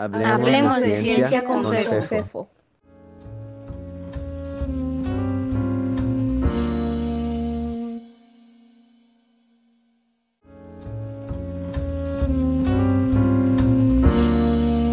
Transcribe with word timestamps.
Hablemos, 0.00 0.80
de, 0.80 0.98
ciencia, 0.98 1.44
con, 1.44 1.70
Fefo. 1.70 2.48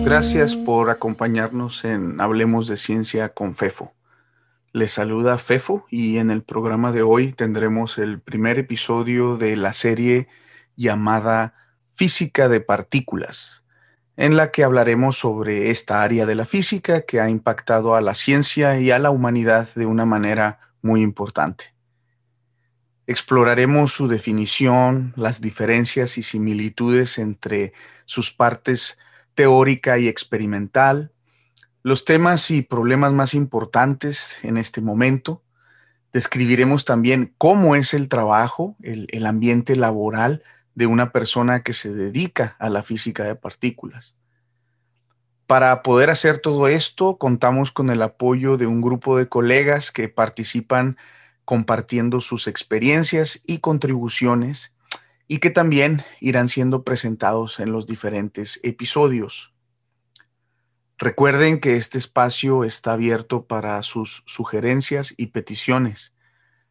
Gracias 0.03 0.57
por 0.57 0.89
acompañarnos 0.89 1.85
en 1.85 2.19
Hablemos 2.19 2.67
de 2.67 2.75
Ciencia 2.75 3.29
con 3.29 3.55
Fefo. 3.55 3.93
Les 4.73 4.91
saluda 4.91 5.37
Fefo 5.37 5.85
y 5.89 6.17
en 6.17 6.31
el 6.31 6.43
programa 6.43 6.91
de 6.91 7.03
hoy 7.03 7.31
tendremos 7.31 7.97
el 7.97 8.19
primer 8.19 8.59
episodio 8.59 9.37
de 9.37 9.55
la 9.55 9.71
serie 9.71 10.27
llamada 10.75 11.53
Física 11.93 12.49
de 12.49 12.59
Partículas, 12.59 13.63
en 14.17 14.35
la 14.35 14.51
que 14.51 14.63
hablaremos 14.63 15.17
sobre 15.17 15.69
esta 15.69 16.01
área 16.01 16.25
de 16.25 16.33
la 16.33 16.45
física 16.45 17.01
que 17.01 17.21
ha 17.21 17.29
impactado 17.29 17.95
a 17.95 18.01
la 18.01 18.15
ciencia 18.15 18.79
y 18.79 18.89
a 18.89 18.97
la 18.97 19.11
humanidad 19.11 19.69
de 19.75 19.85
una 19.85 20.05
manera 20.05 20.59
muy 20.81 21.01
importante. 21.01 21.75
Exploraremos 23.05 23.93
su 23.93 24.07
definición, 24.07 25.13
las 25.15 25.39
diferencias 25.39 26.17
y 26.17 26.23
similitudes 26.23 27.19
entre 27.19 27.73
sus 28.05 28.33
partes 28.33 28.97
teórica 29.35 29.99
y 29.99 30.07
experimental, 30.07 31.13
los 31.83 32.03
temas 32.03 32.49
y 32.49 32.63
problemas 32.63 33.13
más 33.13 33.35
importantes 33.35 34.35
en 34.41 34.57
este 34.57 34.81
momento. 34.81 35.43
Describiremos 36.11 36.85
también 36.85 37.35
cómo 37.37 37.75
es 37.75 37.93
el 37.93 38.09
trabajo, 38.09 38.75
el, 38.81 39.07
el, 39.11 39.27
ambiente 39.27 39.75
laboral 39.75 40.41
de 40.77 40.85
una 40.85 41.11
persona 41.11 41.63
que 41.63 41.73
se 41.73 41.91
dedica 41.91 42.55
a 42.59 42.69
la 42.69 42.83
física 42.83 43.23
de 43.23 43.33
partículas. 43.33 44.13
Para 45.47 45.81
poder 45.81 46.11
hacer 46.11 46.37
todo 46.37 46.67
esto, 46.67 47.17
contamos 47.17 47.71
con 47.71 47.89
el 47.89 47.99
apoyo 48.03 48.57
de 48.57 48.67
un 48.67 48.79
grupo 48.79 49.17
de 49.17 49.27
colegas 49.27 49.91
que 49.91 50.07
participan 50.07 50.95
compartiendo 51.45 52.21
sus 52.21 52.45
experiencias 52.45 53.41
y 53.47 53.57
contribuciones 53.57 54.75
y 55.27 55.39
que 55.39 55.49
también 55.49 56.03
irán 56.19 56.47
siendo 56.47 56.83
presentados 56.83 57.59
en 57.59 57.71
los 57.71 57.87
diferentes 57.87 58.59
episodios. 58.61 59.55
Recuerden 60.99 61.59
que 61.59 61.77
este 61.77 61.97
espacio 61.97 62.63
está 62.63 62.93
abierto 62.93 63.47
para 63.47 63.81
sus 63.81 64.21
sugerencias 64.27 65.15
y 65.17 65.27
peticiones. 65.27 66.13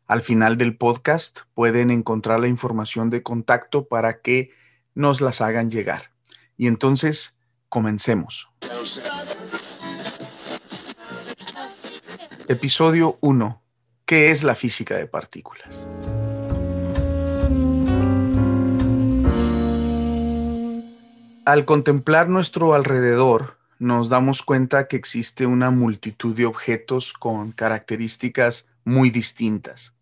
Al 0.06 0.22
final 0.22 0.56
del 0.56 0.76
podcast 0.76 1.40
pueden 1.52 1.90
encontrar 1.90 2.38
la 2.38 2.46
información 2.46 3.10
de 3.10 3.24
contacto 3.24 3.88
para 3.88 4.20
que 4.20 4.50
nos 4.94 5.20
las 5.20 5.40
hagan 5.40 5.68
llegar. 5.68 6.12
Y 6.56 6.68
entonces, 6.68 7.36
comencemos. 7.68 8.48
Episodio 12.46 13.18
1. 13.20 13.60
¿Qué 14.04 14.30
es 14.30 14.44
la 14.44 14.54
física 14.54 14.96
de 14.96 15.08
partículas? 15.08 15.84
Al 21.44 21.64
contemplar 21.64 22.28
nuestro 22.28 22.74
alrededor, 22.74 23.58
nos 23.80 24.08
damos 24.08 24.44
cuenta 24.44 24.86
que 24.86 24.94
existe 24.94 25.46
una 25.46 25.72
multitud 25.72 26.36
de 26.36 26.46
objetos 26.46 27.12
con 27.12 27.50
características 27.50 28.68
muy 28.84 29.10
distintas. 29.10 29.95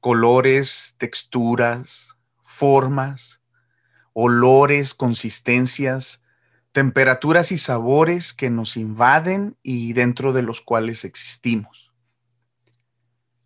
Colores, 0.00 0.94
texturas, 0.98 2.16
formas, 2.44 3.40
olores, 4.12 4.94
consistencias, 4.94 6.22
temperaturas 6.72 7.52
y 7.52 7.58
sabores 7.58 8.34
que 8.34 8.50
nos 8.50 8.76
invaden 8.76 9.56
y 9.62 9.92
dentro 9.92 10.32
de 10.32 10.42
los 10.42 10.60
cuales 10.60 11.04
existimos. 11.04 11.92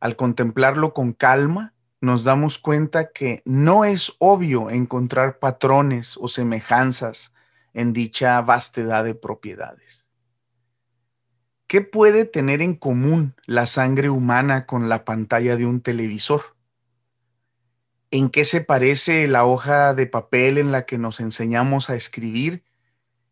Al 0.01 0.17
contemplarlo 0.17 0.95
con 0.95 1.13
calma, 1.13 1.75
nos 2.01 2.25
damos 2.25 2.59
cuenta 2.59 3.13
que 3.13 3.43
no 3.45 3.85
es 3.85 4.15
obvio 4.19 4.71
encontrar 4.71 5.39
patrones 5.39 6.17
o 6.21 6.27
semejanzas 6.27 7.33
en 7.75 7.93
dicha 7.93 8.41
vastedad 8.41 9.05
de 9.05 9.15
propiedades. 9.15 10.02
¿Qué 11.73 11.81
puede 11.81 12.27
tener 12.27 12.61
en 12.61 12.75
común 12.75 13.35
la 13.47 13.65
sangre 13.65 14.11
humana 14.11 14.67
con 14.67 14.91
la 14.91 15.07
pantalla 15.07 15.57
de 15.57 15.65
un 15.65 15.81
televisor? 15.81 16.55
¿En 18.11 18.29
qué 18.29 18.45
se 18.45 18.61
parece 18.61 19.27
la 19.27 19.47
hoja 19.47 19.95
de 19.95 20.07
papel 20.07 20.59
en 20.59 20.71
la 20.71 20.85
que 20.85 20.99
nos 20.99 21.19
enseñamos 21.19 21.89
a 21.89 21.95
escribir 21.95 22.63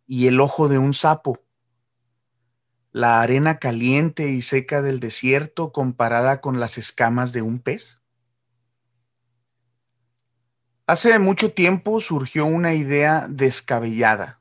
y 0.07 0.27
el 0.27 0.41
ojo 0.41 0.69
de 0.69 0.79
un 0.79 0.95
sapo? 0.95 1.43
¿La 2.93 3.21
arena 3.21 3.59
caliente 3.59 4.31
y 4.31 4.41
seca 4.41 4.81
del 4.81 5.01
desierto 5.01 5.71
comparada 5.71 6.41
con 6.41 6.61
las 6.61 6.79
escamas 6.79 7.35
de 7.35 7.43
un 7.43 7.59
pez? 7.59 8.01
Hace 10.87 11.19
mucho 11.19 11.53
tiempo 11.53 12.01
surgió 12.01 12.47
una 12.47 12.73
idea 12.73 13.27
descabellada. 13.29 14.41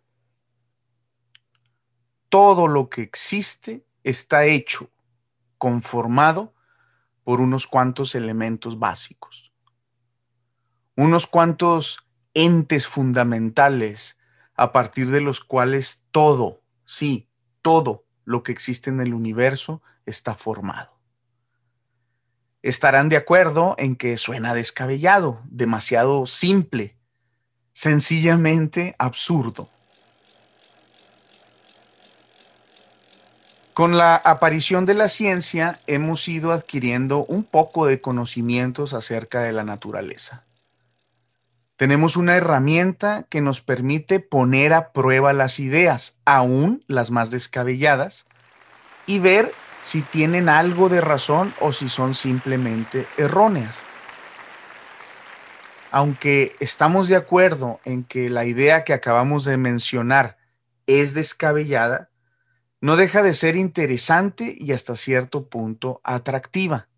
Todo 2.29 2.69
lo 2.69 2.89
que 2.89 3.01
existe 3.01 3.88
está 4.03 4.45
hecho, 4.45 4.89
conformado 5.57 6.53
por 7.23 7.41
unos 7.41 7.67
cuantos 7.67 8.15
elementos 8.15 8.79
básicos, 8.79 9.53
unos 10.95 11.27
cuantos 11.27 12.07
entes 12.33 12.87
fundamentales 12.87 14.17
a 14.55 14.71
partir 14.71 15.11
de 15.11 15.21
los 15.21 15.43
cuales 15.43 16.05
todo, 16.11 16.61
sí, 16.85 17.29
todo 17.61 18.05
lo 18.25 18.43
que 18.43 18.51
existe 18.51 18.89
en 18.89 19.01
el 19.01 19.13
universo 19.13 19.81
está 20.05 20.35
formado 20.35 20.99
estarán 22.61 23.09
de 23.09 23.17
acuerdo 23.17 23.75
en 23.77 23.95
que 23.95 24.17
suena 24.17 24.53
descabellado, 24.53 25.41
demasiado 25.45 26.25
simple, 26.25 26.97
sencillamente 27.73 28.95
absurdo. 28.99 29.69
Con 33.79 33.97
la 33.97 34.17
aparición 34.17 34.85
de 34.85 34.93
la 34.93 35.07
ciencia 35.07 35.79
hemos 35.87 36.27
ido 36.27 36.51
adquiriendo 36.51 37.23
un 37.23 37.45
poco 37.45 37.85
de 37.85 38.01
conocimientos 38.01 38.93
acerca 38.93 39.41
de 39.41 39.53
la 39.53 39.63
naturaleza. 39.63 40.43
Tenemos 41.77 42.17
una 42.17 42.35
herramienta 42.35 43.25
que 43.29 43.39
nos 43.39 43.61
permite 43.61 44.19
poner 44.19 44.73
a 44.73 44.91
prueba 44.91 45.31
las 45.31 45.61
ideas, 45.61 46.17
aún 46.25 46.83
las 46.87 47.09
más 47.09 47.31
descabelladas, 47.31 48.25
y 49.05 49.19
ver 49.19 49.49
si 49.81 50.01
tienen 50.01 50.49
algo 50.49 50.89
de 50.89 50.99
razón 50.99 51.53
o 51.61 51.71
si 51.71 51.87
son 51.87 52.15
simplemente 52.15 53.07
erróneas. 53.15 53.79
Aunque 55.89 56.53
estamos 56.59 57.07
de 57.07 57.15
acuerdo 57.15 57.79
en 57.85 58.03
que 58.03 58.29
la 58.29 58.43
idea 58.43 58.83
que 58.83 58.91
acabamos 58.91 59.45
de 59.45 59.55
mencionar 59.55 60.37
es 60.85 61.13
descabellada, 61.13 62.08
no 62.81 62.95
deja 62.95 63.21
de 63.21 63.33
ser 63.33 63.55
interesante 63.55 64.55
y 64.57 64.71
hasta 64.71 64.95
cierto 64.95 65.49
punto 65.49 66.01
atractiva. 66.03 66.89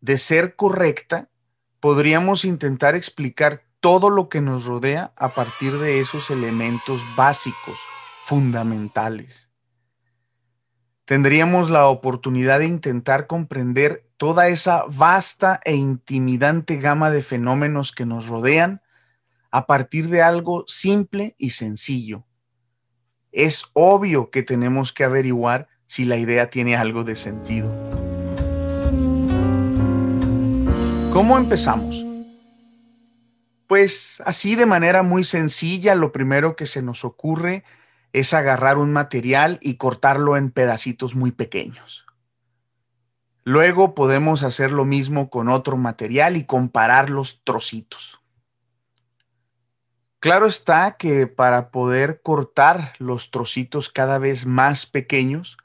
De 0.00 0.18
ser 0.18 0.56
correcta, 0.56 1.30
podríamos 1.80 2.44
intentar 2.44 2.94
explicar 2.94 3.64
todo 3.80 4.10
lo 4.10 4.28
que 4.28 4.40
nos 4.40 4.64
rodea 4.64 5.12
a 5.16 5.34
partir 5.34 5.78
de 5.78 6.00
esos 6.00 6.30
elementos 6.30 7.02
básicos, 7.16 7.80
fundamentales 8.24 9.52
tendríamos 11.04 11.68
la 11.68 11.88
oportunidad 11.88 12.60
de 12.60 12.66
intentar 12.66 13.26
comprender 13.26 14.08
toda 14.16 14.48
esa 14.48 14.84
vasta 14.88 15.60
e 15.64 15.74
intimidante 15.74 16.76
gama 16.76 17.10
de 17.10 17.22
fenómenos 17.22 17.92
que 17.92 18.06
nos 18.06 18.28
rodean 18.28 18.80
a 19.50 19.66
partir 19.66 20.08
de 20.08 20.22
algo 20.22 20.64
simple 20.66 21.34
y 21.36 21.50
sencillo. 21.50 22.24
Es 23.32 23.64
obvio 23.72 24.30
que 24.30 24.42
tenemos 24.42 24.92
que 24.92 25.04
averiguar 25.04 25.68
si 25.86 26.04
la 26.04 26.16
idea 26.16 26.50
tiene 26.50 26.76
algo 26.76 27.02
de 27.02 27.16
sentido. 27.16 27.70
¿Cómo 31.12 31.36
empezamos? 31.36 32.06
Pues 33.66 34.22
así 34.24 34.54
de 34.54 34.66
manera 34.66 35.02
muy 35.02 35.24
sencilla, 35.24 35.94
lo 35.94 36.12
primero 36.12 36.56
que 36.56 36.66
se 36.66 36.82
nos 36.82 37.04
ocurre 37.04 37.64
es 38.12 38.34
agarrar 38.34 38.78
un 38.78 38.92
material 38.92 39.58
y 39.60 39.74
cortarlo 39.74 40.36
en 40.36 40.50
pedacitos 40.50 41.14
muy 41.14 41.32
pequeños. 41.32 42.06
Luego 43.44 43.94
podemos 43.94 44.42
hacer 44.44 44.72
lo 44.72 44.84
mismo 44.84 45.28
con 45.28 45.48
otro 45.48 45.76
material 45.76 46.36
y 46.36 46.44
comparar 46.44 47.10
los 47.10 47.42
trocitos. 47.44 48.21
Claro 50.22 50.46
está 50.46 50.92
que 50.98 51.26
para 51.26 51.72
poder 51.72 52.22
cortar 52.22 52.92
los 53.00 53.32
trocitos 53.32 53.90
cada 53.90 54.20
vez 54.20 54.46
más 54.46 54.86
pequeños, 54.86 55.56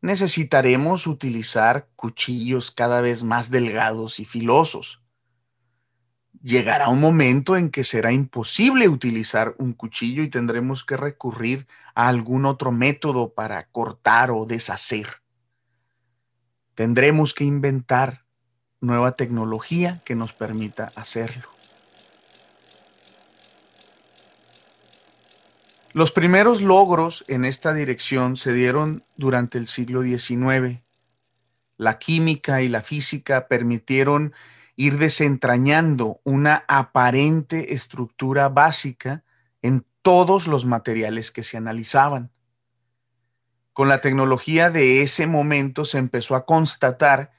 necesitaremos 0.00 1.08
utilizar 1.08 1.88
cuchillos 1.96 2.70
cada 2.70 3.00
vez 3.00 3.24
más 3.24 3.50
delgados 3.50 4.20
y 4.20 4.24
filosos. 4.24 5.02
llegará 6.44 6.90
un 6.90 7.00
momento 7.00 7.56
en 7.56 7.70
que 7.70 7.82
será 7.82 8.12
imposible 8.12 8.88
utilizar 8.88 9.56
un 9.58 9.72
cuchillo 9.72 10.22
y 10.22 10.30
tendremos 10.30 10.84
que 10.84 10.96
recurrir 10.96 11.66
a 11.96 12.06
algún 12.06 12.46
otro 12.46 12.70
método 12.70 13.34
para 13.34 13.66
cortar 13.66 14.30
o 14.30 14.46
deshacer. 14.46 15.08
Tendremos 16.76 17.34
que 17.34 17.42
inventar 17.42 18.26
nueva 18.80 19.16
tecnología 19.16 20.00
que 20.04 20.14
nos 20.14 20.32
permita 20.32 20.92
hacerlo. 20.94 21.61
Los 25.94 26.10
primeros 26.10 26.62
logros 26.62 27.22
en 27.28 27.44
esta 27.44 27.74
dirección 27.74 28.38
se 28.38 28.54
dieron 28.54 29.02
durante 29.16 29.58
el 29.58 29.68
siglo 29.68 30.00
XIX. 30.00 30.80
La 31.76 31.98
química 31.98 32.62
y 32.62 32.68
la 32.68 32.80
física 32.80 33.46
permitieron 33.46 34.32
ir 34.74 34.96
desentrañando 34.96 36.18
una 36.24 36.64
aparente 36.66 37.74
estructura 37.74 38.48
básica 38.48 39.22
en 39.60 39.84
todos 40.00 40.46
los 40.46 40.64
materiales 40.64 41.30
que 41.30 41.42
se 41.42 41.58
analizaban. 41.58 42.30
Con 43.74 43.90
la 43.90 44.00
tecnología 44.00 44.70
de 44.70 45.02
ese 45.02 45.26
momento 45.26 45.84
se 45.84 45.98
empezó 45.98 46.36
a 46.36 46.46
constatar 46.46 47.32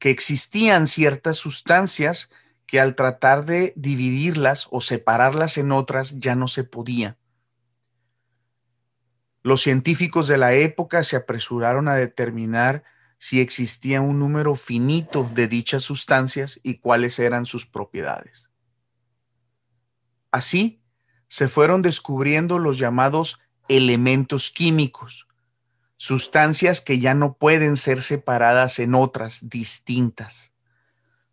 que 0.00 0.10
existían 0.10 0.88
ciertas 0.88 1.36
sustancias 1.36 2.28
que 2.66 2.80
al 2.80 2.96
tratar 2.96 3.44
de 3.44 3.72
dividirlas 3.76 4.66
o 4.72 4.80
separarlas 4.80 5.58
en 5.58 5.70
otras 5.70 6.18
ya 6.18 6.34
no 6.34 6.48
se 6.48 6.64
podía. 6.64 7.18
Los 9.44 9.60
científicos 9.60 10.26
de 10.26 10.38
la 10.38 10.54
época 10.54 11.04
se 11.04 11.16
apresuraron 11.16 11.86
a 11.86 11.94
determinar 11.94 12.82
si 13.18 13.40
existía 13.40 14.00
un 14.00 14.18
número 14.18 14.54
finito 14.56 15.30
de 15.34 15.48
dichas 15.48 15.84
sustancias 15.84 16.58
y 16.62 16.78
cuáles 16.78 17.18
eran 17.18 17.44
sus 17.44 17.66
propiedades. 17.66 18.48
Así, 20.30 20.82
se 21.28 21.48
fueron 21.48 21.82
descubriendo 21.82 22.58
los 22.58 22.78
llamados 22.78 23.38
elementos 23.68 24.50
químicos, 24.50 25.28
sustancias 25.98 26.80
que 26.80 26.98
ya 26.98 27.12
no 27.12 27.34
pueden 27.34 27.76
ser 27.76 28.02
separadas 28.02 28.78
en 28.78 28.94
otras 28.94 29.50
distintas, 29.50 30.52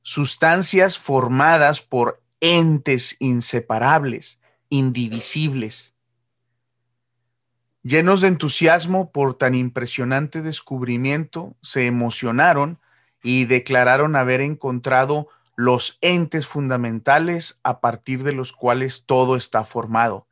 sustancias 0.02 0.98
formadas 0.98 1.82
por 1.82 2.22
entes 2.42 3.16
inseparables, 3.20 4.42
indivisibles, 4.68 5.91
Llenos 7.84 8.22
de 8.22 8.28
entusiasmo 8.28 9.12
por 9.12 9.34
tan 9.36 9.56
impresionante 9.56 10.44
descubrimiento, 10.44 11.56
se 11.64 11.88
emocionaron 11.88 12.80
y 13.24 13.46
declararon 13.46 14.16
haber 14.16 14.42
encontrado 14.42 15.30
los 15.56 15.98
entes 16.02 16.46
fundamentales 16.46 17.60
a 17.64 17.82
partir 17.82 18.24
de 18.24 18.34
los 18.34 18.54
cuales 18.54 19.06
todo 19.06 19.36
está 19.36 19.64
formado. 19.64 20.28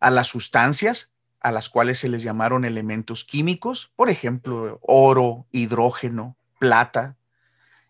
A 0.00 0.10
las 0.10 0.28
sustancias, 0.28 1.12
a 1.40 1.50
las 1.50 1.70
cuales 1.70 1.98
se 1.98 2.08
les 2.08 2.22
llamaron 2.22 2.66
elementos 2.66 3.24
químicos, 3.24 3.90
por 3.96 4.10
ejemplo, 4.10 4.78
oro, 4.82 5.46
hidrógeno, 5.50 6.36
plata, 6.58 7.16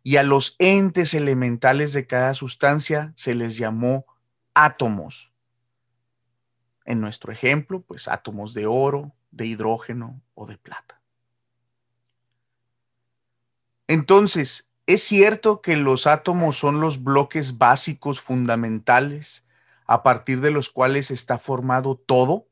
y 0.04 0.16
a 0.16 0.22
los 0.22 0.54
entes 0.60 1.12
elementales 1.14 1.92
de 1.92 2.06
cada 2.06 2.34
sustancia 2.34 3.12
se 3.16 3.34
les 3.34 3.56
llamó 3.56 4.06
átomos. 4.54 5.33
En 6.84 7.00
nuestro 7.00 7.32
ejemplo, 7.32 7.80
pues 7.80 8.08
átomos 8.08 8.54
de 8.54 8.66
oro, 8.66 9.12
de 9.30 9.46
hidrógeno 9.46 10.20
o 10.34 10.46
de 10.46 10.58
plata. 10.58 11.00
Entonces, 13.86 14.70
¿es 14.86 15.02
cierto 15.02 15.60
que 15.60 15.76
los 15.76 16.06
átomos 16.06 16.56
son 16.56 16.80
los 16.80 17.02
bloques 17.02 17.58
básicos 17.58 18.20
fundamentales 18.20 19.44
a 19.86 20.02
partir 20.02 20.40
de 20.40 20.50
los 20.50 20.70
cuales 20.70 21.10
está 21.10 21.38
formado 21.38 21.96
todo? 21.96 22.46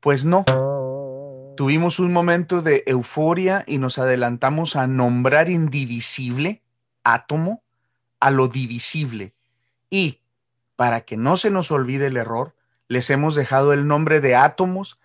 Pues 0.00 0.24
no. 0.24 0.44
Tuvimos 1.56 1.98
un 1.98 2.12
momento 2.12 2.62
de 2.62 2.84
euforia 2.86 3.64
y 3.66 3.78
nos 3.78 3.98
adelantamos 3.98 4.76
a 4.76 4.86
nombrar 4.86 5.50
indivisible, 5.50 6.62
átomo, 7.02 7.64
a 8.20 8.30
lo 8.30 8.48
divisible. 8.48 9.34
Y, 9.90 10.20
para 10.76 11.00
que 11.00 11.16
no 11.16 11.36
se 11.36 11.50
nos 11.50 11.72
olvide 11.72 12.06
el 12.06 12.16
error, 12.16 12.54
les 12.88 13.10
hemos 13.10 13.34
dejado 13.34 13.72
el 13.72 13.86
nombre 13.86 14.20
de 14.20 14.34
átomos 14.34 14.98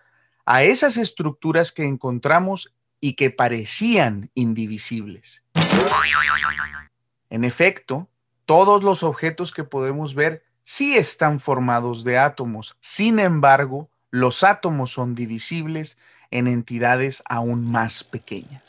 a 0.46 0.62
esas 0.62 0.96
estructuras 0.96 1.72
que 1.72 1.84
encontramos 1.84 2.74
y 3.00 3.14
que 3.14 3.30
parecían 3.30 4.30
indivisibles. 4.34 5.42
En 7.30 7.44
efecto, 7.44 8.08
todos 8.46 8.82
los 8.82 9.02
objetos 9.02 9.52
que 9.52 9.64
podemos 9.64 10.14
ver 10.14 10.44
sí 10.64 10.96
están 10.96 11.40
formados 11.40 12.04
de 12.04 12.18
átomos. 12.18 12.76
Sin 12.80 13.18
embargo, 13.18 13.90
los 14.10 14.42
átomos 14.42 14.92
son 14.92 15.14
divisibles 15.14 15.98
en 16.30 16.46
entidades 16.46 17.22
aún 17.28 17.70
más 17.70 18.04
pequeñas. 18.04 18.62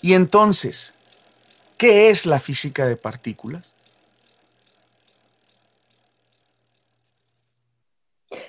Y 0.00 0.14
entonces, 0.14 0.92
¿qué 1.78 2.10
es 2.10 2.26
la 2.26 2.40
física 2.40 2.86
de 2.86 2.96
partículas? 2.96 3.72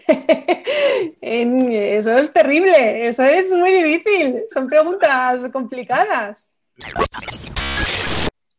eso 1.21 2.17
es 2.17 2.33
terrible, 2.33 3.07
eso 3.07 3.23
es 3.23 3.51
muy 3.51 3.71
difícil, 3.71 4.43
son 4.47 4.67
preguntas 4.67 5.49
complicadas. 5.51 6.55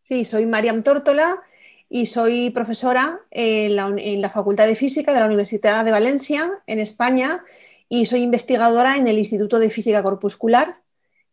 Sí, 0.03 0.25
soy 0.25 0.47
Mariam 0.47 0.83
Tórtola 0.83 1.43
y 1.89 2.07
soy 2.07 2.51
profesora 2.51 3.21
en 3.31 3.77
la, 4.21 4.31
Facultad 4.31 4.67
de 4.67 4.75
Física 4.75 5.13
de 5.13 5.21
la 5.21 5.27
Universidad 5.27 5.85
de 5.85 5.93
Valencia, 5.93 6.51
en 6.67 6.79
España, 6.79 7.45
y 7.89 8.07
soy 8.07 8.23
investigadora 8.23 8.97
en 8.97 9.07
el 9.07 9.19
Instituto 9.19 9.59
de 9.59 9.71
Física 9.71 10.03
Corpuscular, 10.03 10.81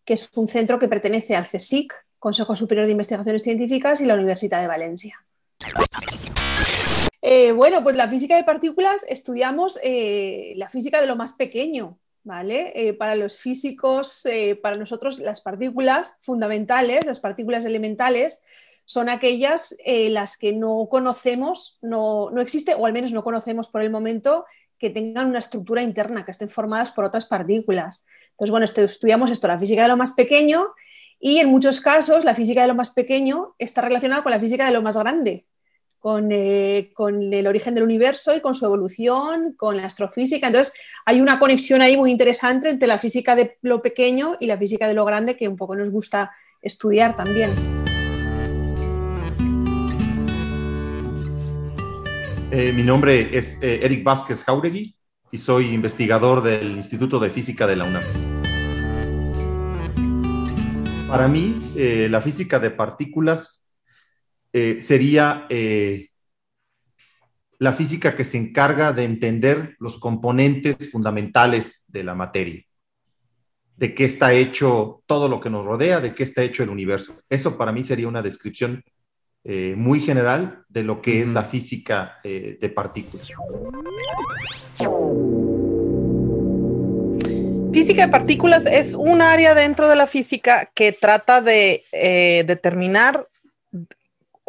que 0.06 0.14
es 0.14 0.30
un 0.36 0.48
centro 0.48 0.80
que 0.80 0.88
pertenece 0.88 1.36
al 1.36 1.48
CSIC, 1.48 1.94
Consejo 2.20 2.56
Superior 2.56 2.86
de 2.86 2.92
Investigaciones 2.92 3.44
Científicas, 3.44 4.02
y 4.02 4.06
la 4.06 4.14
Universidad 4.14 4.62
de 4.62 4.68
Valencia. 4.68 5.26
Eh, 7.22 7.52
bueno, 7.52 7.84
pues 7.84 7.96
la 7.96 8.08
física 8.08 8.36
de 8.36 8.44
partículas 8.44 9.06
estudiamos 9.08 9.80
eh, 9.84 10.54
la 10.56 10.70
física 10.70 11.00
de 11.02 11.08
lo 11.08 11.16
más 11.16 11.34
pequeño, 11.34 12.00
¿vale? 12.24 12.72
Eh, 12.76 12.94
para 12.94 13.16
los 13.16 13.38
físicos, 13.38 14.24
para 14.62 14.76
nosotros 14.76 15.20
las 15.20 15.42
partículas 15.42 16.18
fundamentales, 16.22 17.06
las 17.06 17.20
partículas 17.20 17.66
elementales, 17.66 18.44
son 18.86 19.08
aquellas 19.08 19.78
las 19.86 20.38
que 20.38 20.52
no 20.52 20.88
conocemos, 20.90 21.78
no, 21.82 22.30
no 22.32 22.42
existe, 22.42 22.74
o 22.74 22.86
al 22.88 22.94
menos 22.94 23.14
no 23.14 23.24
conocemos 23.24 23.70
por 23.70 23.84
el 23.84 23.92
momento, 23.92 24.46
que 24.78 24.90
tengan 24.90 25.30
una 25.30 25.40
estructura 25.40 25.84
interna, 25.84 26.26
que 26.26 26.32
estén 26.32 26.50
formadas 26.50 26.92
por 26.92 27.06
otras 27.06 27.28
partículas. 27.28 28.04
Entonces, 28.32 28.52
bueno, 28.52 28.66
estudiamos 28.66 29.30
esto, 29.30 29.48
la 29.48 29.60
física 29.60 29.84
de 29.84 29.88
lo 29.90 29.98
más 29.98 30.12
pequeño, 30.12 30.74
y 31.20 31.38
en 31.38 31.50
muchos 31.50 31.80
casos 31.80 32.26
la 32.26 32.34
física 32.34 32.64
de 32.64 32.68
lo 32.68 32.76
más 32.76 32.90
pequeño 32.90 33.50
está 33.60 33.82
relacionada 33.82 34.24
con 34.24 34.32
la 34.32 34.40
física 34.40 34.66
de 34.66 34.74
lo 34.74 34.82
más 34.82 34.98
grande, 34.98 35.46
eh, 36.04 36.92
con, 36.94 37.32
el 37.32 37.46
origen 37.46 37.76
del 37.76 37.84
universo 37.84 38.36
y 38.36 38.42
con 38.42 38.56
su 38.56 38.66
evolución, 38.66 39.54
con 39.56 39.78
la 39.78 39.86
astrofísica. 39.86 40.48
Entonces, 40.48 40.74
hay 41.06 41.22
una 41.22 41.38
conexión 41.38 41.82
ahí 41.82 41.96
muy 41.96 42.10
interesante 42.10 42.70
entre 42.70 42.88
la 42.88 42.98
física 42.98 43.36
de 43.36 43.58
lo 43.62 43.84
pequeño 43.84 44.36
y 44.40 44.48
la 44.48 44.58
física 44.58 44.88
de 44.88 44.96
lo 44.96 45.06
grande 45.06 45.38
que 45.38 45.48
un 45.48 45.58
poco 45.58 45.76
nos 45.76 45.92
gusta 45.92 46.32
estudiar 46.62 47.16
también. 47.16 47.52
Eh, 52.52 52.74
mi 52.76 52.84
nombre 52.84 53.30
es 53.38 53.62
eh, 53.62 53.82
Eric 53.84 54.04
Vázquez 54.04 54.44
Jauregui 54.44 54.96
y 55.32 55.38
soy 55.38 55.72
investigador 55.72 56.42
del 56.42 56.78
Instituto 56.78 57.20
de 57.20 57.30
Física 57.30 57.68
de 57.68 57.76
la 57.76 57.86
UNAM. 57.86 58.04
Para 61.08 61.28
mí, 61.28 61.60
la 61.76 62.22
física 62.22 62.58
de 62.58 62.72
partículas 62.72 63.61
eh, 64.54 64.82
sería 64.82 65.46
eh, 65.50 66.10
la 67.58 67.72
física 67.72 68.16
que 68.16 68.26
se 68.26 68.38
encarga 68.38 68.92
de 68.92 69.06
entender 69.06 69.78
los 69.80 69.98
componentes 69.98 70.92
fundamentales 70.92 71.86
de 71.88 72.04
la 72.04 72.16
materia, 72.16 72.62
de 73.78 73.96
qué 73.96 74.04
está 74.04 74.34
hecho 74.34 75.04
todo 75.06 75.30
lo 75.30 75.40
que 75.40 75.50
nos 75.50 75.66
rodea, 75.66 76.02
de 76.02 76.14
qué 76.14 76.24
está 76.24 76.44
hecho 76.44 76.64
el 76.64 76.70
universo. 76.70 77.16
Eso 77.30 77.58
para 77.58 77.72
mí 77.72 77.84
sería 77.86 78.10
una 78.10 78.22
descripción 78.22 78.84
eh, 79.46 79.74
muy 79.78 80.02
general 80.02 80.66
de 80.68 80.84
lo 80.84 81.02
que 81.02 81.22
es 81.22 81.30
la 81.30 81.46
física 81.46 82.20
de 82.24 82.74
partículas. 82.76 83.28
Física 87.72 88.06
de 88.06 88.12
partículas 88.12 88.66
es 88.66 88.96
un 88.96 89.22
área 89.22 89.54
dentro 89.54 89.88
de 89.88 89.96
la 89.96 90.08
física 90.08 90.70
que 90.76 90.92
trata 90.92 91.42
de 91.42 91.86
determinar 92.46 93.28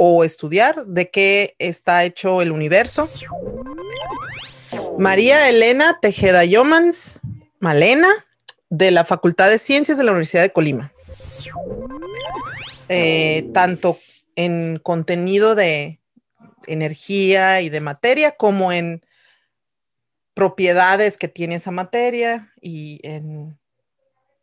o 0.04 0.25
estudiar 0.25 0.85
de 0.85 1.11
qué 1.11 1.54
está 1.61 2.02
hecho 2.02 2.42
el 2.42 2.50
universo. 2.50 3.09
María 4.99 5.49
Elena 5.49 5.97
Tejeda 6.02 6.44
Yomans 6.44 7.21
Malena, 7.61 8.09
de 8.68 8.90
la 8.90 9.04
Facultad 9.04 9.49
de 9.49 9.59
Ciencias 9.59 9.97
de 9.97 10.02
la 10.02 10.11
Universidad 10.11 10.42
de 10.42 10.50
Colima. 10.50 10.92
eh, 12.88 13.49
tanto 13.54 13.97
en 14.35 14.80
contenido 14.82 15.54
de 15.54 16.00
energía 16.66 17.61
y 17.61 17.68
de 17.68 17.80
materia 17.80 18.32
como 18.32 18.73
en 18.73 19.06
propiedades 20.35 21.16
que 21.16 21.28
tiene 21.28 21.54
esa 21.54 21.71
materia 21.71 22.52
y 22.61 22.99
en 23.04 23.56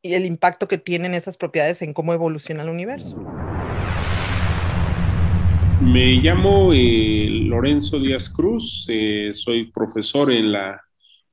y 0.01 0.13
el 0.13 0.25
impacto 0.25 0.69
que 0.69 0.77
tienen 0.77 1.13
esas 1.13 1.35
propiedades 1.35 1.81
en 1.81 1.91
cómo 1.91 2.13
evoluciona 2.13 2.63
el 2.63 2.69
universo. 2.69 3.17
Me 5.91 6.21
llamo 6.21 6.71
eh, 6.71 7.27
Lorenzo 7.31 7.97
Díaz 7.97 8.29
Cruz, 8.29 8.85
eh, 8.89 9.31
soy 9.33 9.71
profesor 9.71 10.31
en 10.31 10.51
la 10.51 10.79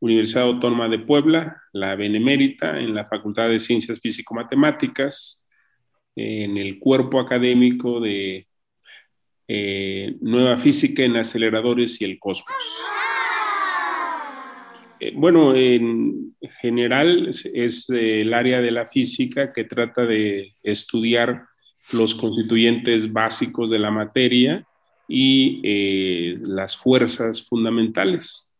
Universidad 0.00 0.44
Autónoma 0.44 0.88
de 0.88 1.00
Puebla, 1.00 1.60
la 1.74 1.94
Benemérita, 1.94 2.78
en 2.80 2.94
la 2.94 3.04
Facultad 3.04 3.50
de 3.50 3.58
Ciencias 3.58 4.00
Físico-Matemáticas, 4.00 5.46
en 6.14 6.56
el 6.56 6.78
cuerpo 6.78 7.20
académico 7.20 8.00
de 8.00 8.48
eh, 9.46 10.16
Nueva 10.22 10.56
Física 10.56 11.02
en 11.02 11.18
Aceleradores 11.18 12.00
y 12.00 12.06
el 12.06 12.18
Cosmos. 12.18 12.56
Bueno, 15.16 15.54
en 15.54 16.34
general 16.62 17.28
es 17.28 17.90
el 17.90 18.32
área 18.32 18.62
de 18.62 18.70
la 18.70 18.86
física 18.86 19.52
que 19.52 19.64
trata 19.64 20.06
de 20.06 20.54
estudiar 20.62 21.44
los 21.92 22.14
constituyentes 22.14 23.12
básicos 23.12 23.70
de 23.70 23.78
la 23.78 23.90
materia 23.90 24.66
y 25.08 25.60
eh, 25.62 26.38
las 26.42 26.76
fuerzas 26.76 27.46
fundamentales, 27.46 28.54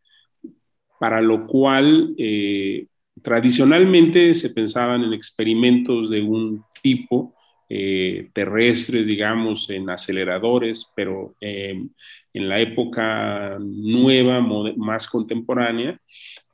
para 1.01 1.21
lo 1.21 1.47
cual 1.47 2.15
eh, 2.19 2.87
tradicionalmente 3.23 4.35
se 4.35 4.51
pensaban 4.51 5.03
en 5.03 5.13
experimentos 5.13 6.11
de 6.11 6.23
un 6.23 6.63
tipo 6.83 7.35
terrestre, 7.69 9.03
digamos, 9.03 9.69
en 9.71 9.91
aceleradores, 9.91 10.87
pero 10.95 11.35
en 11.41 11.91
la 12.33 12.61
época 12.61 13.59
nueva, 13.59 14.41
más 14.77 15.09
contemporánea, 15.09 16.01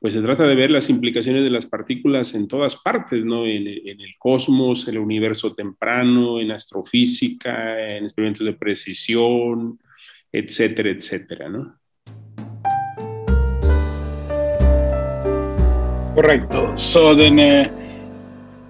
pues 0.02 0.14
se 0.14 0.20
trata 0.20 0.48
de 0.48 0.56
ver 0.56 0.72
las 0.72 0.90
implicaciones 0.90 1.44
de 1.44 1.50
las 1.50 1.64
partículas 1.64 2.34
en 2.34 2.48
todas 2.48 2.74
partes, 2.74 3.24
¿no? 3.24 3.46
En, 3.46 3.68
el 3.68 4.16
cosmos, 4.18 4.88
en 4.88 4.94
el 4.94 5.00
universo 5.00 5.54
temprano, 5.54 6.40
en 6.40 6.50
astrofísica, 6.50 7.96
en 7.96 8.02
experimentos 8.02 8.44
de 8.44 8.52
precisión, 8.54 9.78
etcétera, 10.32 10.90
etcétera, 10.90 11.48
¿no? 11.48 11.78
Correcto. 16.16 16.76
So, 16.76 17.16
eh, 17.16 17.70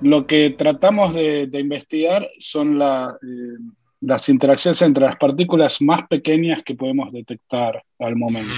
lo 0.03 0.27
que 0.27 0.51
tratamos 0.51 1.15
de, 1.15 1.49
investigar 1.55 2.29
son 2.39 2.79
eh, 2.79 3.07
las 4.03 4.29
interacciones 4.29 4.83
entre 4.83 5.07
las 5.07 5.17
partículas 5.17 5.81
más 5.81 6.07
pequeñas 6.09 6.62
que 6.62 6.75
podemos 6.75 7.11
detectar 7.11 7.83
al 7.99 8.17
momento. 8.17 8.53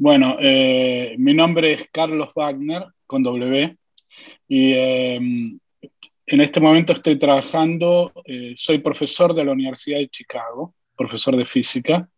Bueno, 0.00 0.36
eh, 0.40 1.16
mi 1.18 1.34
nombre 1.34 1.72
es 1.72 1.88
Carlos 1.90 2.28
Wagner, 2.32 2.84
con 3.04 3.20
W, 3.24 3.76
y 4.46 4.72
em, 4.72 5.58
en 6.24 6.40
este 6.40 6.60
momento 6.60 6.92
estoy 6.92 7.18
trabajando, 7.18 8.12
eh, 8.24 8.54
soy 8.56 8.78
profesor 8.78 9.34
de 9.34 9.44
la 9.44 9.50
Universidad 9.50 9.98
de 9.98 10.08
Chicago, 10.08 10.72
profesor 10.96 11.36
de 11.36 11.46
física. 11.46 12.08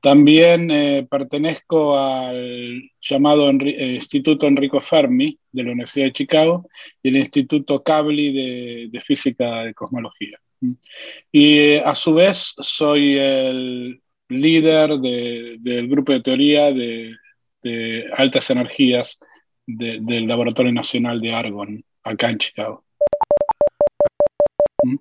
También 0.00 0.70
eh, 0.70 1.06
pertenezco 1.10 1.98
al 1.98 2.80
llamado 2.98 3.50
Instituto 3.50 4.46
Enrico 4.46 4.80
Fermi 4.80 5.38
de 5.52 5.62
la 5.64 5.72
Universidad 5.72 6.06
de 6.06 6.12
Chicago 6.12 6.66
y 7.02 7.10
el 7.10 7.18
Instituto 7.18 7.82
Cabli 7.82 8.88
de 8.88 9.00
Física 9.02 9.64
de 9.64 9.74
Cosmología. 9.74 10.40
Y 11.30 11.76
a 11.76 11.94
su 11.94 12.14
vez 12.14 12.54
soy 12.58 13.18
el 13.18 14.00
líder 14.28 14.98
del 14.98 15.88
grupo 15.88 16.12
de 16.12 16.20
teoría 16.20 16.72
de, 16.72 17.16
altas 18.16 18.50
energías 18.50 19.18
del 19.66 20.26
Laboratorio 20.26 20.72
Nacional 20.72 21.20
de 21.20 21.32
Argon, 21.32 21.84
acá 22.02 22.30
en 22.30 22.38
Chicago. 22.38 22.84
¿Mm? 24.82 24.96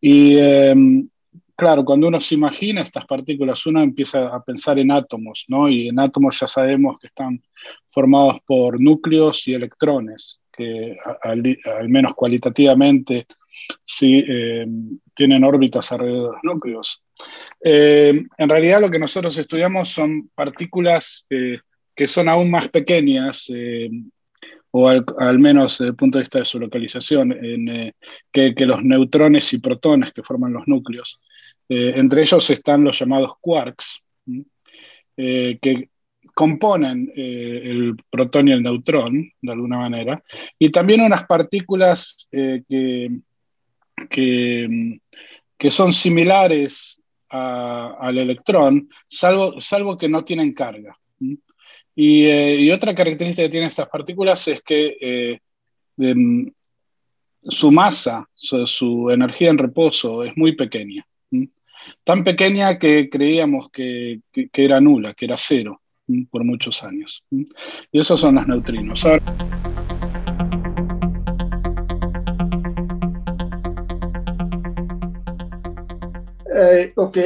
Y 0.00 0.38
em, 0.38 1.08
claro, 1.56 1.84
cuando 1.84 2.08
uno 2.08 2.20
se 2.20 2.34
imagina 2.36 2.82
estas 2.82 3.04
partículas, 3.04 3.66
uno 3.66 3.82
empieza 3.82 4.28
a 4.28 4.42
pensar 4.42 4.78
en 4.78 4.92
átomos, 4.92 5.44
¿no? 5.48 5.68
Y 5.68 5.88
en 5.88 5.98
átomos 5.98 6.38
ya 6.40 6.46
sabemos 6.46 6.98
que 6.98 7.08
están 7.08 7.42
formados 7.90 8.38
por 8.46 8.80
núcleos 8.80 9.46
y 9.48 9.54
electrones, 9.54 10.40
que 10.52 10.96
al, 11.22 11.88
menos 11.88 12.14
cualitativamente 12.14 13.26
sí 13.84 14.24
em, 14.26 14.98
tienen 15.14 15.44
órbitas 15.44 15.90
alrededor 15.92 16.30
de 16.30 16.32
los 16.32 16.44
núcleos. 16.44 17.02
Eh, 17.60 18.24
en 18.36 18.48
realidad 18.48 18.80
lo 18.80 18.90
que 18.90 18.98
nosotros 18.98 19.36
estudiamos 19.36 19.88
son 19.88 20.30
partículas 20.34 21.26
eh, 21.30 21.58
que 21.94 22.06
son 22.06 22.28
aún 22.28 22.50
más 22.50 22.68
pequeñas, 22.68 23.50
eh, 23.52 23.90
o 24.70 24.88
al, 24.88 25.38
menos 25.38 25.78
desde 25.78 25.90
el 25.90 25.96
punto 25.96 26.18
de 26.18 26.22
vista 26.22 26.38
de 26.38 26.44
su 26.44 26.60
localización, 26.60 27.34
que, 28.30 28.54
los 28.66 28.84
neutrones 28.84 29.52
y 29.54 29.58
protones 29.58 30.12
que 30.12 30.22
forman 30.22 30.52
los 30.52 30.68
núcleos. 30.68 31.18
entre 31.68 32.20
ellos 32.20 32.50
están 32.50 32.84
los 32.84 32.98
llamados 32.98 33.32
quarks, 33.40 34.00
que 35.16 35.88
componen 36.34 37.10
el 37.16 37.96
protón 38.10 38.48
y 38.48 38.52
el 38.52 38.62
neutrón, 38.62 39.32
de 39.40 39.52
alguna 39.52 39.78
manera, 39.78 40.22
y 40.58 40.70
también 40.70 41.00
unas 41.00 41.24
partículas 41.24 42.28
que, 42.30 43.10
que, 44.08 45.70
son 45.70 45.92
similares 45.92 46.97
al 47.30 48.18
electrón, 48.18 48.88
salvo, 49.06 49.60
salvo 49.60 49.96
que 49.98 50.08
no 50.08 50.24
tienen 50.24 50.52
carga. 50.52 50.98
Eh, 52.00 52.56
y, 52.60 52.70
otra 52.70 52.94
característica 52.94 53.46
que 53.46 53.50
tienen 53.50 53.68
estas 53.68 53.88
partículas 53.88 54.46
es 54.46 54.62
que 54.62 54.96
eh, 55.00 55.40
su 57.42 57.72
masa, 57.72 58.28
su, 58.34 59.10
energía 59.10 59.50
en 59.50 59.58
reposo 59.58 60.22
es 60.22 60.36
muy 60.36 60.54
pequeña. 60.54 61.04
Tan 62.04 62.22
pequeña 62.22 62.78
que 62.78 63.08
creíamos 63.08 63.70
que, 63.70 64.20
era 64.52 64.80
nula, 64.80 65.14
que 65.14 65.24
era 65.24 65.36
cero 65.38 65.80
por 66.30 66.44
muchos 66.44 66.84
años. 66.84 67.24
Y 67.30 67.98
esos 67.98 68.20
son 68.20 68.36
los 68.36 68.46
neutrinos. 68.46 69.04
Eh, 76.60 76.92
ok, 76.96 77.18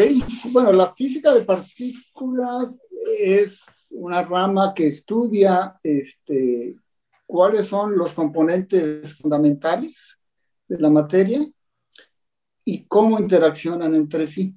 bueno, 0.50 0.72
la 0.72 0.92
física 0.92 1.32
de 1.32 1.40
partículas 1.40 2.82
es 3.18 3.88
una 3.92 4.22
rama 4.22 4.74
que 4.74 4.88
estudia 4.88 5.80
este, 5.82 6.76
cuáles 7.24 7.66
son 7.66 7.96
los 7.96 8.12
componentes 8.12 9.16
fundamentales 9.16 10.20
de 10.68 10.78
la 10.78 10.90
materia 10.90 11.40
y 12.62 12.84
cómo 12.84 13.18
interaccionan 13.18 13.94
entre 13.94 14.26
sí, 14.26 14.54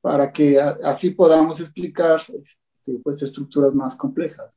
para 0.00 0.32
que 0.32 0.60
así 0.60 1.10
podamos 1.10 1.58
explicar 1.58 2.22
este, 2.32 3.00
pues, 3.02 3.20
estructuras 3.24 3.74
más 3.74 3.96
complejas. 3.96 4.52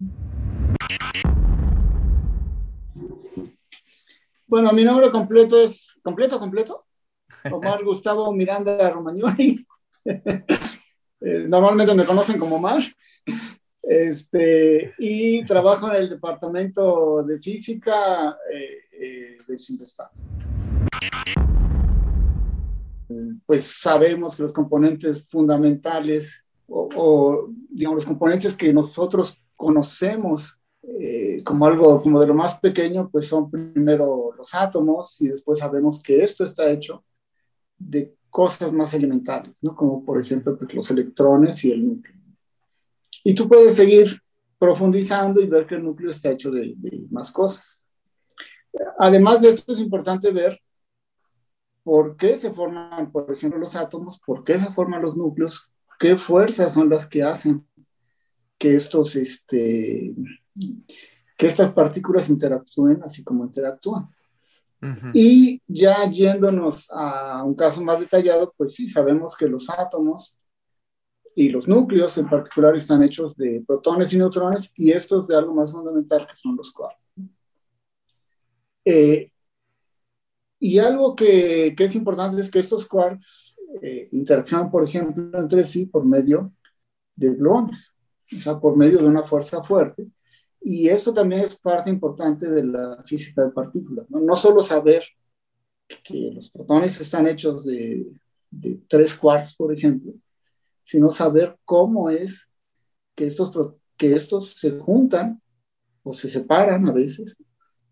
Bueno, 4.46 4.72
mi 4.74 4.84
nombre 4.84 5.10
completo 5.10 5.60
es, 5.60 6.00
¿completo, 6.04 6.38
completo? 6.38 6.86
Omar 7.52 7.84
Gustavo 7.84 8.32
Miranda 8.34 8.90
Romagnoli. 8.90 9.66
Eh, 11.22 11.46
normalmente 11.50 11.94
me 11.94 12.06
conocen 12.06 12.40
como 12.40 12.56
Omar. 12.56 12.82
Este, 13.84 14.94
y 15.00 15.44
trabajo 15.46 15.90
en 15.90 15.96
el 15.98 16.10
departamento 16.10 17.24
de 17.24 17.40
física 17.40 18.38
eh, 18.50 18.78
eh, 18.94 19.38
del. 19.46 19.60
Pues 23.46 23.66
sabemos 23.66 24.38
que 24.38 24.44
los 24.44 24.54
componentes 24.54 25.28
fundamentales 25.28 26.46
o, 26.70 27.50
digamos 27.70 27.98
los 27.98 28.06
componentes 28.06 28.56
que 28.56 28.72
nosotros 28.72 29.38
conocemos 29.58 30.56
como 31.44 31.66
algo 31.66 32.02
como 32.02 32.22
de 32.22 32.28
lo 32.28 32.34
más 32.34 32.58
pequeño, 32.60 33.10
pues 33.12 33.28
son 33.28 33.52
primero 33.52 34.32
los 34.38 34.56
átomos 34.56 35.20
y 35.22 35.28
después 35.28 35.60
sabemos 35.60 36.02
que 36.02 36.24
esto 36.24 36.46
está 36.46 36.70
hecho 36.72 37.04
de 37.80 38.16
cosas 38.30 38.72
más 38.72 38.94
elementales, 38.94 39.54
¿no? 39.62 39.76
como 39.76 40.06
por 40.06 40.22
ejemplo 40.22 40.58
pues, 40.58 40.74
los 40.74 40.92
electrones 40.92 41.64
y 41.66 41.72
el 41.72 41.88
núcleo. 41.88 42.16
Y 43.24 43.34
tú 43.34 43.48
puedes 43.48 43.76
seguir 43.76 44.22
profundizando 44.58 45.42
y 45.42 45.48
ver 45.48 45.66
que 45.66 45.76
el 45.76 45.84
núcleo 45.84 46.12
está 46.12 46.32
hecho 46.32 46.52
de, 46.52 46.76
más 47.10 47.32
cosas. 47.32 47.80
Además 48.98 49.42
de 49.42 49.50
esto 49.50 49.74
es 49.74 49.80
importante 49.80 50.32
ver 50.32 50.60
por 51.84 52.18
qué 52.18 52.38
se 52.38 52.52
forman, 52.52 53.12
por 53.12 53.32
ejemplo, 53.32 53.60
los 53.60 53.76
átomos, 53.76 54.20
por 54.20 54.44
qué 54.44 54.60
se 54.60 54.72
forman 54.72 55.02
los 55.02 55.16
núcleos, 55.16 55.72
qué 55.98 56.18
fuerzas 56.18 56.74
son 56.74 56.90
las 56.90 57.08
que 57.08 57.24
hacen 57.24 57.66
que 58.58 58.76
estos, 58.76 59.16
este, 59.16 60.14
que 61.38 61.48
estas 61.48 61.74
partículas 61.74 62.30
interactúen 62.30 63.02
así 63.04 63.24
como 63.24 63.46
interactúan. 63.46 64.10
Y 65.14 65.62
ya 65.68 66.10
yéndonos 66.10 66.90
a 66.92 67.44
un 67.44 67.56
caso 67.56 67.82
más 67.84 68.00
detallado, 68.00 68.54
pues 68.56 68.76
sí, 68.76 68.88
sabemos 68.88 69.36
que 69.36 69.48
los 69.48 69.70
átomos 69.70 70.38
y 71.36 71.50
los 71.50 71.68
núcleos 71.68 72.18
en 72.18 72.30
particular 72.30 72.76
están 72.76 73.04
hechos 73.04 73.36
de 73.36 73.64
protones 73.66 74.14
y 74.14 74.18
neutrones 74.18 74.72
y 74.76 74.92
estos 74.92 75.28
de 75.28 75.36
algo 75.36 75.54
más 75.54 75.72
fundamental 75.72 76.28
que 76.28 76.36
son 76.36 76.56
los 76.56 76.72
quarks. 76.72 76.98
Eh, 78.86 79.32
y 80.60 80.80
algo 80.80 81.16
que, 81.16 81.74
que, 81.78 81.86
es 81.86 81.96
importante 81.96 82.42
es 82.42 82.50
que 82.50 82.60
estos 82.60 82.88
quarks 82.88 83.58
eh, 83.82 84.10
interaccionan, 84.12 84.72
por 84.72 84.88
ejemplo, 84.88 85.40
entre 85.40 85.64
sí 85.64 85.86
por 85.86 86.06
medio 86.06 86.54
de 87.16 87.30
gluones, 87.30 87.96
o 88.36 88.40
sea, 88.40 88.60
por 88.60 88.76
medio 88.76 89.00
de 89.00 89.06
una 89.06 89.24
fuerza 89.24 89.64
fuerte. 89.64 90.08
Y 90.62 90.90
esto 90.90 91.14
también 91.14 91.42
es 91.42 91.58
parte 91.58 91.90
importante 91.90 92.50
de 92.50 92.66
la 92.66 93.04
física 93.06 93.46
de 93.46 93.52
partículas. 93.52 94.10
No, 94.10 94.20
no 94.20 94.36
solo 94.36 94.62
saber 94.62 95.04
que 96.04 96.32
los 96.34 96.52
protones 96.52 97.00
están 97.00 97.28
hechos 97.28 97.66
de, 97.66 98.06
de 98.52 98.80
tres 98.88 99.16
quarks, 99.16 99.56
por 99.56 99.74
ejemplo, 99.74 100.14
sino 100.82 101.10
saber 101.12 101.58
cómo 101.66 102.10
es 102.10 102.50
que 103.16 103.28
estos, 103.28 103.52
que 103.98 104.16
estos 104.16 104.54
se 104.54 104.72
juntan 104.72 105.42
o 106.04 106.14
se 106.14 106.30
separan 106.30 106.88
a 106.88 106.92
veces 106.92 107.36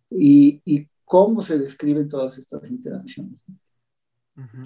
y, 0.09 0.61
y 0.65 0.87
cómo 1.05 1.41
se 1.41 1.57
describen 1.57 2.07
todas 2.07 2.37
estas 2.37 2.69
interacciones. 2.69 3.39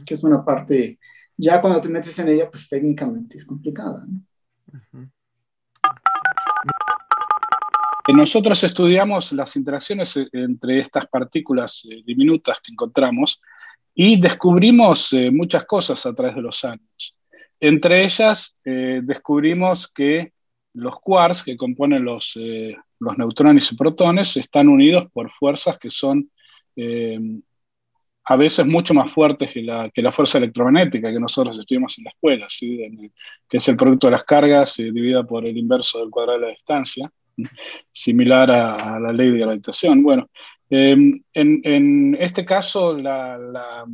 Que 0.06 0.16
es 0.16 0.24
una 0.24 0.44
parte, 0.44 1.00
ya 1.38 1.62
cuando 1.62 1.80
te 1.80 1.88
metes 1.88 2.18
en 2.20 2.28
ella, 2.28 2.50
pues 2.50 2.68
técnicamente 2.68 3.38
es 3.38 3.46
complicada. 3.46 4.06
Nosotros 8.14 8.64
estudiamos 8.64 9.32
las 9.32 9.56
interacciones 9.56 10.18
entre 10.34 10.80
estas 10.80 11.06
partículas 11.08 11.88
eh, 11.90 12.02
diminutas 12.06 12.60
que 12.64 12.72
encontramos 12.72 13.42
y 13.94 14.20
descubrimos 14.20 15.14
eh, 15.14 15.30
muchas 15.32 15.66
cosas 15.66 16.06
a 16.06 16.14
través 16.14 16.36
de 16.36 16.42
los 16.42 16.64
años. 16.66 17.16
Entre 17.62 18.04
ellas, 18.04 18.58
eh, 18.66 19.02
descubrimos 19.04 19.88
que 19.88 20.34
los 20.74 21.00
quarks 21.00 21.44
que 21.44 21.56
componen 21.56 22.04
los, 22.04 22.36
eh, 22.36 22.76
neutrones 23.00 23.72
y 23.72 23.76
protones 23.76 24.36
están 24.36 24.68
unidos 24.68 25.08
por 25.14 25.30
fuerzas 25.30 25.78
que 25.78 25.92
son 25.92 26.32
eh, 26.76 27.20
a 28.24 28.36
veces 28.36 28.66
mucho 28.66 28.96
más 28.96 29.12
fuertes 29.12 29.52
que 29.52 29.62
la, 29.62 30.12
fuerza 30.12 30.40
electromagnética 30.40 31.12
que 31.12 31.20
nosotros 31.20 31.58
estudiamos 31.60 31.96
en 32.00 32.06
la 32.06 32.10
escuela, 32.10 32.48
que 33.48 33.58
es 33.58 33.68
el 33.68 33.78
producto 33.78 34.08
de 34.08 34.12
las 34.12 34.24
cargas 34.24 34.78
dividida 34.78 35.24
por 35.24 35.46
el 35.46 35.56
inverso 35.56 36.00
del 36.00 36.10
cuadrado 36.10 36.40
de 36.40 36.46
la 36.46 36.52
distancia, 36.52 37.12
similar 37.92 38.52
a, 38.52 39.00
la 39.00 39.14
ley 39.14 39.32
de 39.32 39.40
gravitación. 39.40 40.04
Bueno, 40.04 40.30
en, 40.70 41.24
en, 41.34 42.18
este 42.20 42.46
caso, 42.46 42.96
la, 42.98 43.38
la 43.38 43.86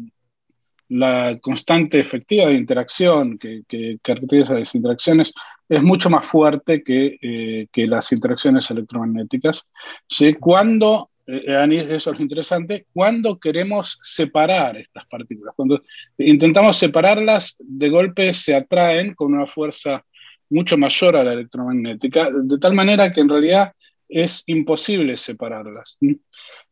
la 0.89 1.37
constante 1.41 1.99
efectiva 1.99 2.47
de 2.47 2.55
interacción 2.55 3.37
que, 3.37 3.63
caracteriza 4.01 4.53
las 4.53 4.73
interacciones 4.73 5.33
es 5.67 5.83
mucho 5.83 6.09
más 6.09 6.25
fuerte 6.25 6.83
que, 6.83 7.17
eh, 7.21 7.87
las 7.87 8.11
interacciones 8.11 8.69
electromagnéticas. 8.71 9.67
¿sí? 10.07 10.33
Cuando, 10.35 11.09
eh, 11.25 11.87
eso 11.89 12.11
es 12.13 12.19
interesante, 12.19 12.85
cuando 12.93 13.37
queremos 13.37 13.99
separar 14.01 14.77
estas 14.77 15.05
partículas, 15.07 15.53
cuando 15.55 15.81
intentamos 16.17 16.77
separarlas, 16.77 17.55
de 17.59 17.89
golpe 17.89 18.33
se 18.33 18.55
atraen 18.55 19.13
con 19.13 19.33
una 19.33 19.45
fuerza 19.45 20.05
mucho 20.49 20.77
mayor 20.77 21.15
a 21.15 21.23
la 21.23 21.33
electromagnética, 21.33 22.29
de 22.31 22.57
tal 22.57 22.73
manera 22.73 23.11
que 23.11 23.21
en 23.21 23.29
realidad 23.29 23.73
es 24.07 24.43
imposible 24.47 25.17
separarlas. 25.17 25.97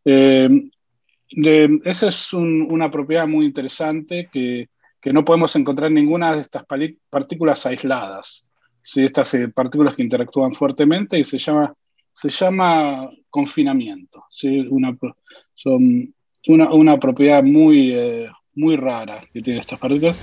Eh, 0.05 0.49
esa 1.83 2.07
es 2.07 2.33
una 2.33 2.89
propiedad 2.91 3.27
muy 3.27 3.45
interesante 3.45 4.29
que, 4.31 4.69
no 5.11 5.23
podemos 5.23 5.55
encontrar 5.55 5.89
en 5.89 5.95
ninguna 5.95 6.33
de 6.33 6.41
estas 6.41 6.65
partículas 7.11 7.63
aisladas. 7.67 8.43
¿sí? 8.81 9.03
Estas 9.03 9.35
eh, 9.35 9.49
partículas 9.49 9.93
que 9.93 10.01
interactúan 10.01 10.53
fuertemente 10.53 11.19
y 11.19 11.23
se 11.23 11.37
llama, 11.37 11.75
se 12.11 12.29
llama 12.29 13.07
confinamiento. 13.29 14.23
¿sí? 14.31 14.65
Una, 14.67 14.97
son 15.53 16.11
una, 16.47 16.97
propiedad 16.97 17.43
muy, 17.43 17.91
eh, 17.93 18.31
muy 18.55 18.77
rara 18.77 19.23
que 19.31 19.41
tienen 19.41 19.61
estas 19.61 19.77
partículas. 19.77 20.17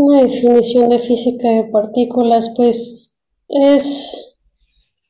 Una 0.00 0.22
definición 0.22 0.90
de 0.90 1.00
física 1.00 1.48
de 1.48 1.64
partículas, 1.72 2.54
pues 2.56 3.20
es 3.48 4.36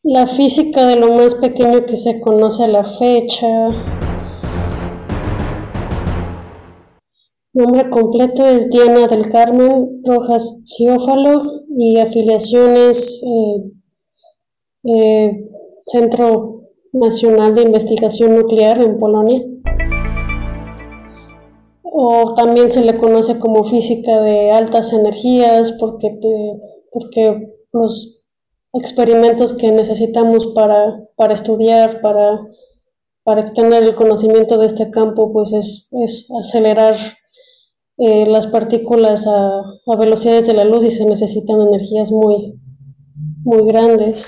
la 0.03 0.27
física 0.27 0.87
de 0.87 0.97
lo 0.97 1.13
más 1.13 1.35
pequeño 1.35 1.85
que 1.85 1.95
se 1.95 2.23
conoce 2.23 2.65
a 2.65 2.69
la 2.69 2.87
fecha. 2.87 3.69
Nombre 7.53 7.91
completo 7.91 8.47
es 8.47 8.71
Diana 8.71 9.07
del 9.09 9.29
Carmen 9.29 10.01
Rojas 10.07 10.63
Ciófalo 10.65 11.43
y 11.77 11.99
afiliaciones 11.99 13.23
eh, 13.25 13.71
eh, 14.85 15.51
Centro 15.85 16.63
Nacional 16.95 17.55
de 17.55 17.61
Investigación 17.61 18.37
Nuclear 18.37 18.81
en 18.81 18.99
Polonia 18.99 19.45
o 22.01 22.33
también 22.35 22.71
se 22.71 22.85
le 22.85 22.97
conoce 22.97 23.41
como 23.41 23.65
física 23.65 24.21
de 24.21 24.53
altas 24.53 24.93
energías 24.93 25.73
porque, 25.81 26.17
porque 26.93 27.57
los 27.73 28.25
experimentos 28.73 29.53
que 29.53 29.73
necesitamos 29.73 30.47
para, 30.55 30.95
para 31.17 31.35
estudiar, 31.35 32.01
para, 32.01 32.39
para, 33.25 33.41
extender 33.41 33.83
el 33.83 33.97
conocimiento 33.97 34.59
de 34.59 34.67
este 34.67 34.93
campo, 34.93 35.33
pues 35.33 35.53
es, 35.53 35.89
es 36.05 36.29
acelerar 36.39 36.95
eh, 37.97 38.27
las 38.29 38.47
partículas 38.47 39.27
a, 39.27 39.59
a, 39.59 39.97
velocidades 39.97 40.47
de 40.47 40.55
la 40.55 40.65
luz 40.65 40.85
y 40.85 40.91
se 40.91 41.05
necesitan 41.05 41.61
energías 41.61 42.13
muy, 42.13 42.61
muy 43.43 43.67
grandes. 43.67 44.25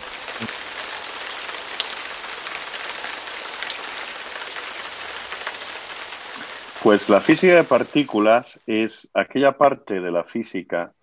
Pues 6.82 7.10
la 7.10 7.20
física 7.20 7.56
de 7.56 7.64
partículas 7.64 8.58
es 8.66 9.06
aquella 9.12 9.58
parte 9.58 10.00
de 10.00 10.10
la 10.10 10.24
física 10.24 10.94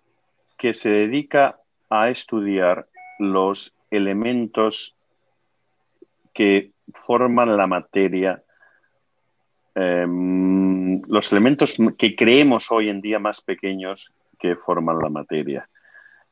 que 0.56 0.74
se 0.74 0.90
dedica 0.90 1.60
a 1.88 2.10
estudiar 2.10 2.88
los 3.20 3.72
elementos 3.88 4.96
que 6.34 6.72
forman 6.92 7.56
la 7.56 7.68
materia, 7.68 8.42
em, 9.76 11.00
los 11.06 11.30
elementos 11.30 11.76
que 11.96 12.16
creemos 12.16 12.72
hoy 12.72 12.88
en 12.88 13.00
día 13.00 13.20
más 13.20 13.40
pequeños 13.40 14.12
que 14.36 14.56
forman 14.56 14.98
la 14.98 15.10
materia. 15.10 15.68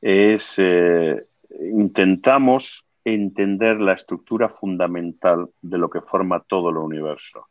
Es, 0.00 0.56
eh, 0.58 1.24
intentamos 1.72 2.84
entender 3.04 3.80
la 3.80 3.92
estructura 3.92 4.48
fundamental 4.48 5.48
de 5.62 5.78
lo 5.78 5.88
que 5.88 6.00
forma 6.00 6.40
todo 6.40 6.70
el 6.70 6.78
universo. 6.78 7.46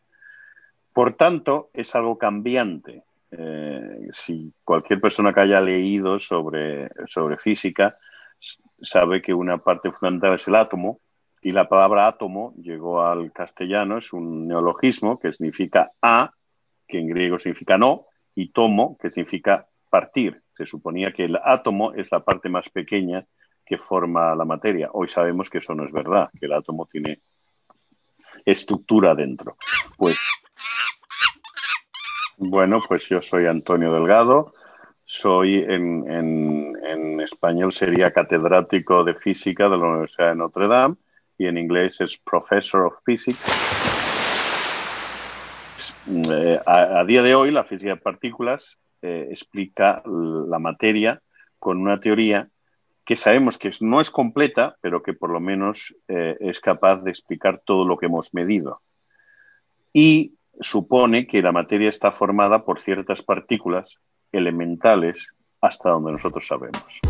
Por 0.95 1.17
tanto, 1.17 1.71
es 1.73 1.93
algo 1.93 2.17
cambiante. 2.17 3.03
Eh, 3.29 4.08
si 4.13 4.53
cualquier 4.63 5.01
persona 5.01 5.34
que 5.34 5.43
haya 5.43 5.60
leído 5.60 6.21
sobre, 6.21 6.88
sobre 7.08 7.36
física 7.36 7.97
sabe 8.81 9.21
que 9.21 9.34
una 9.34 9.58
parte 9.58 9.91
fundamental 9.91 10.36
es 10.36 10.47
el 10.47 10.55
átomo, 10.55 11.01
y 11.41 11.51
la 11.51 11.67
palabra 11.67 12.08
átomo 12.08 12.53
llegó 12.55 13.01
al 13.01 13.34
castellano, 13.34 13.97
es 13.97 14.13
un 14.13 14.47
neologismo 14.47 15.19
que 15.19 15.34
significa 15.34 15.91
a, 16.01 16.31
que 16.88 16.97
en 16.97 17.10
griego 17.10 17.39
significa 17.39 17.77
no, 17.77 18.05
y 18.34 18.53
tomo, 18.53 18.97
que 18.97 19.10
significa 19.10 19.67
partir. 19.89 20.43
Se 20.55 20.65
suponía 20.65 21.12
que 21.12 21.25
el 21.25 21.38
átomo 21.43 21.91
es 21.91 22.10
la 22.10 22.21
parte 22.21 22.47
más 22.47 22.69
pequeña 22.69 23.25
que 23.65 23.77
forma 23.77 24.34
la 24.34 24.45
materia. 24.45 24.91
Hoy 24.93 25.10
sabemos 25.10 25.49
que 25.49 25.58
eso 25.58 25.75
no 25.75 25.84
es 25.84 25.91
verdad, 25.91 26.29
que 26.39 26.45
el 26.45 26.53
átomo 26.53 26.86
tiene 26.86 27.19
estructura 28.45 29.13
dentro. 29.13 29.58
Pues 29.97 30.17
bueno, 32.37 32.81
pues 32.87 33.07
yo 33.09 33.21
soy 33.21 33.45
Antonio 33.45 33.93
Delgado, 33.93 34.53
soy 35.03 35.63
en, 35.67 37.21
español 37.21 37.73
sería 37.73 38.11
catedrático 38.11 39.03
de 39.03 39.15
física 39.15 39.63
de 39.67 39.77
la 39.77 39.85
Universidad 39.85 40.29
de 40.29 40.35
Notre 40.35 40.67
Dame 40.67 40.95
y 41.37 41.47
en 41.47 41.57
inglés 41.57 41.99
es 42.01 42.17
Professor 42.17 42.85
of 42.85 42.93
Physics. 43.03 43.39
Eh, 46.31 46.59
a, 46.65 47.03
día 47.05 47.23
de 47.23 47.33
hoy 47.33 47.49
la 47.49 47.63
física 47.63 47.95
de 47.95 48.01
partículas 48.01 48.77
eh, 49.01 49.27
explica 49.31 50.03
la 50.05 50.59
materia 50.59 51.21
con 51.57 51.79
una 51.79 51.99
teoría 51.99 52.47
que 53.05 53.15
sabemos 53.15 53.57
que 53.57 53.71
no 53.81 54.01
es 54.01 54.11
completa, 54.11 54.77
pero 54.81 55.01
que 55.01 55.13
por 55.13 55.31
lo 55.31 55.39
menos 55.39 55.95
eh, 56.07 56.37
es 56.39 56.59
capaz 56.59 56.97
de 56.97 57.11
explicar 57.11 57.61
todo 57.65 57.85
lo 57.85 57.97
que 57.97 58.07
hemos 58.07 58.33
medido. 58.33 58.81
Y 59.93 60.33
supone 60.59 61.27
que 61.27 61.41
la 61.41 61.51
materia 61.51 61.89
está 61.89 62.11
formada 62.11 62.63
por 62.63 62.81
ciertas 62.81 63.21
partículas 63.21 63.97
elementales 64.31 65.27
hasta 65.61 65.89
donde 65.89 66.13
nosotros 66.13 66.45
sabemos. 66.45 67.01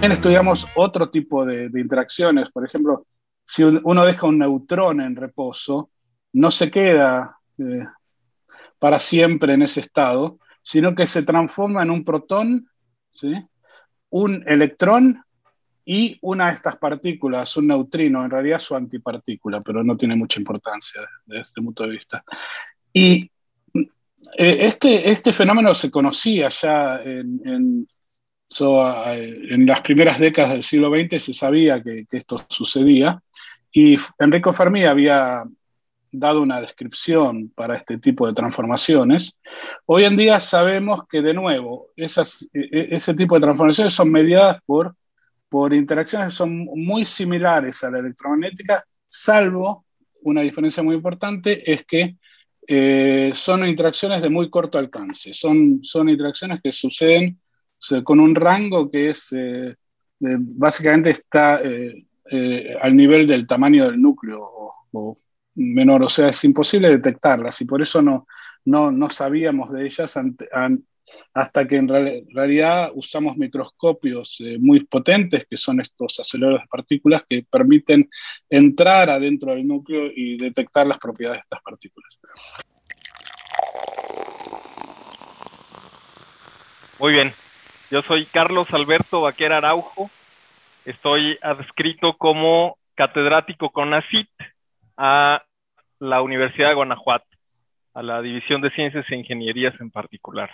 También 0.00 0.12
estudiamos 0.12 0.66
otro 0.76 1.10
tipo 1.10 1.44
de, 1.44 1.70
interacciones. 1.74 2.50
Por 2.50 2.64
ejemplo, 2.64 3.06
si 3.44 3.64
uno 3.64 4.04
deja 4.06 4.26
un 4.26 4.38
neutrón 4.38 5.02
en 5.02 5.14
reposo, 5.14 5.90
no 6.32 6.50
se 6.50 6.70
queda 6.70 7.36
eh, 7.58 7.86
para 8.78 8.98
siempre 8.98 9.52
en 9.52 9.60
ese 9.60 9.80
estado, 9.80 10.38
sino 10.62 10.94
que 10.94 11.06
se 11.06 11.22
transforma 11.22 11.82
en 11.82 11.90
un 11.90 12.02
protón, 12.02 12.70
¿sí? 13.10 13.34
Un 14.10 14.44
electrón 14.46 15.22
y 15.84 16.18
una 16.22 16.48
de 16.48 16.54
estas 16.54 16.76
partículas, 16.76 17.56
un 17.56 17.68
neutrino, 17.68 18.24
en 18.24 18.30
realidad 18.30 18.58
su 18.58 18.76
antipartícula, 18.76 19.60
pero 19.60 19.82
no 19.82 19.96
tiene 19.96 20.14
mucha 20.14 20.38
importancia 20.38 21.00
desde 21.26 21.42
este 21.42 21.62
punto 21.62 21.84
de 21.84 21.90
vista. 21.90 22.22
Y 22.92 23.30
eh, 23.74 23.86
este, 24.36 25.10
este 25.10 25.32
fenómeno 25.32 25.74
se 25.74 25.90
conocía 25.90 26.48
ya 26.48 27.00
en 27.02 27.86
en 28.58 29.66
las 29.66 29.80
primeras 29.80 30.18
décadas 30.18 30.52
del 30.52 30.62
siglo 30.62 30.90
XX 30.90 31.22
se 31.22 31.34
sabía 31.34 31.82
que, 31.82 32.04
esto 32.10 32.44
sucedía 32.48 33.22
y 33.72 33.96
Enrico 34.18 34.52
Fermi 34.52 34.84
había 34.84 35.44
dado 36.12 36.42
una 36.42 36.60
descripción 36.60 37.50
para 37.54 37.76
este 37.76 37.98
tipo 37.98 38.26
de 38.26 38.32
transformaciones. 38.32 39.34
Hoy 39.86 40.04
en 40.04 40.16
día 40.16 40.40
sabemos 40.40 41.04
que 41.08 41.22
de 41.22 41.34
nuevo 41.34 41.88
e, 41.96 42.04
e, 42.04 42.88
ese 42.94 43.14
tipo 43.14 43.34
de 43.34 43.40
transformaciones 43.42 43.94
son 43.94 44.10
mediadas 44.10 44.60
por, 44.64 44.94
por 45.48 45.74
interacciones 45.74 46.28
que 46.28 46.36
son 46.36 46.64
muy 46.64 47.04
similares 47.04 47.82
a 47.84 47.90
la 47.90 47.98
electromagnética, 47.98 48.84
salvo 49.08 49.84
una 50.22 50.42
diferencia 50.42 50.82
muy 50.82 50.94
importante 50.94 51.70
es 51.70 51.84
que 51.84 52.16
eh, 52.66 53.32
son 53.34 53.66
interacciones 53.66 54.22
de 54.22 54.28
muy 54.28 54.50
corto 54.50 54.78
alcance, 54.78 55.32
son, 55.32 55.80
son 55.82 56.08
interacciones 56.08 56.60
que 56.62 56.72
suceden 56.72 57.40
con 58.04 58.20
un 58.20 58.34
rango 58.34 58.90
que 58.90 59.10
es, 59.10 59.32
eh, 59.32 59.74
básicamente 60.20 61.10
está 61.10 61.60
eh, 61.62 62.76
al 62.80 62.94
nivel 62.94 63.26
del 63.26 63.46
tamaño 63.46 63.86
del 63.86 64.00
núcleo 64.00 64.38
o, 64.40 65.18
menor, 65.54 66.02
o 66.02 66.08
sea, 66.08 66.28
es 66.28 66.44
imposible 66.44 66.90
detectarlas 66.90 67.60
y 67.60 67.64
por 67.64 67.82
eso 67.82 68.00
no, 68.02 68.26
no, 68.64 68.90
no 68.90 69.10
sabíamos 69.10 69.72
de 69.72 69.84
ellas 69.84 70.18
hasta 71.34 71.66
que 71.66 71.76
en 71.76 71.88
realidad 71.88 72.90
usamos 72.94 73.36
microscopios 73.36 74.38
muy 74.60 74.84
potentes, 74.84 75.46
que 75.48 75.56
son 75.56 75.80
estos 75.80 76.20
aceleradores 76.20 76.62
de 76.62 76.68
partículas 76.68 77.22
que 77.28 77.44
permiten 77.50 78.08
entrar 78.48 79.10
adentro 79.10 79.52
del 79.52 79.66
núcleo 79.66 80.10
y 80.14 80.36
detectar 80.36 80.86
las 80.86 80.98
propiedades 80.98 81.38
de 81.38 81.42
estas 81.42 81.62
partículas. 81.62 82.18
Muy 87.00 87.14
bien, 87.14 87.32
yo 87.90 88.02
soy 88.02 88.26
Carlos 88.26 88.72
Alberto 88.72 89.22
Vaquera 89.22 89.56
Araujo. 89.56 90.10
Estoy 90.84 91.38
adscrito 91.40 92.16
como 92.18 92.78
catedrático 92.94 93.70
con 93.70 93.94
ACIT 93.94 94.28
a 95.02 95.42
la 95.98 96.20
Universidad 96.20 96.68
de 96.68 96.74
Guanajuato, 96.74 97.26
a 97.94 98.02
la 98.02 98.20
División 98.20 98.60
de 98.60 98.70
Ciencias 98.72 99.06
e 99.08 99.16
Ingenierías 99.16 99.74
en 99.80 99.90
particular. 99.90 100.50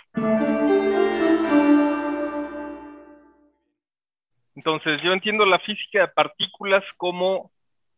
Entonces, 4.55 5.01
yo 5.03 5.11
entiendo 5.11 5.45
la 5.45 5.59
física 5.59 5.99
de 5.99 6.07
partículas 6.07 6.83
como 6.95 7.51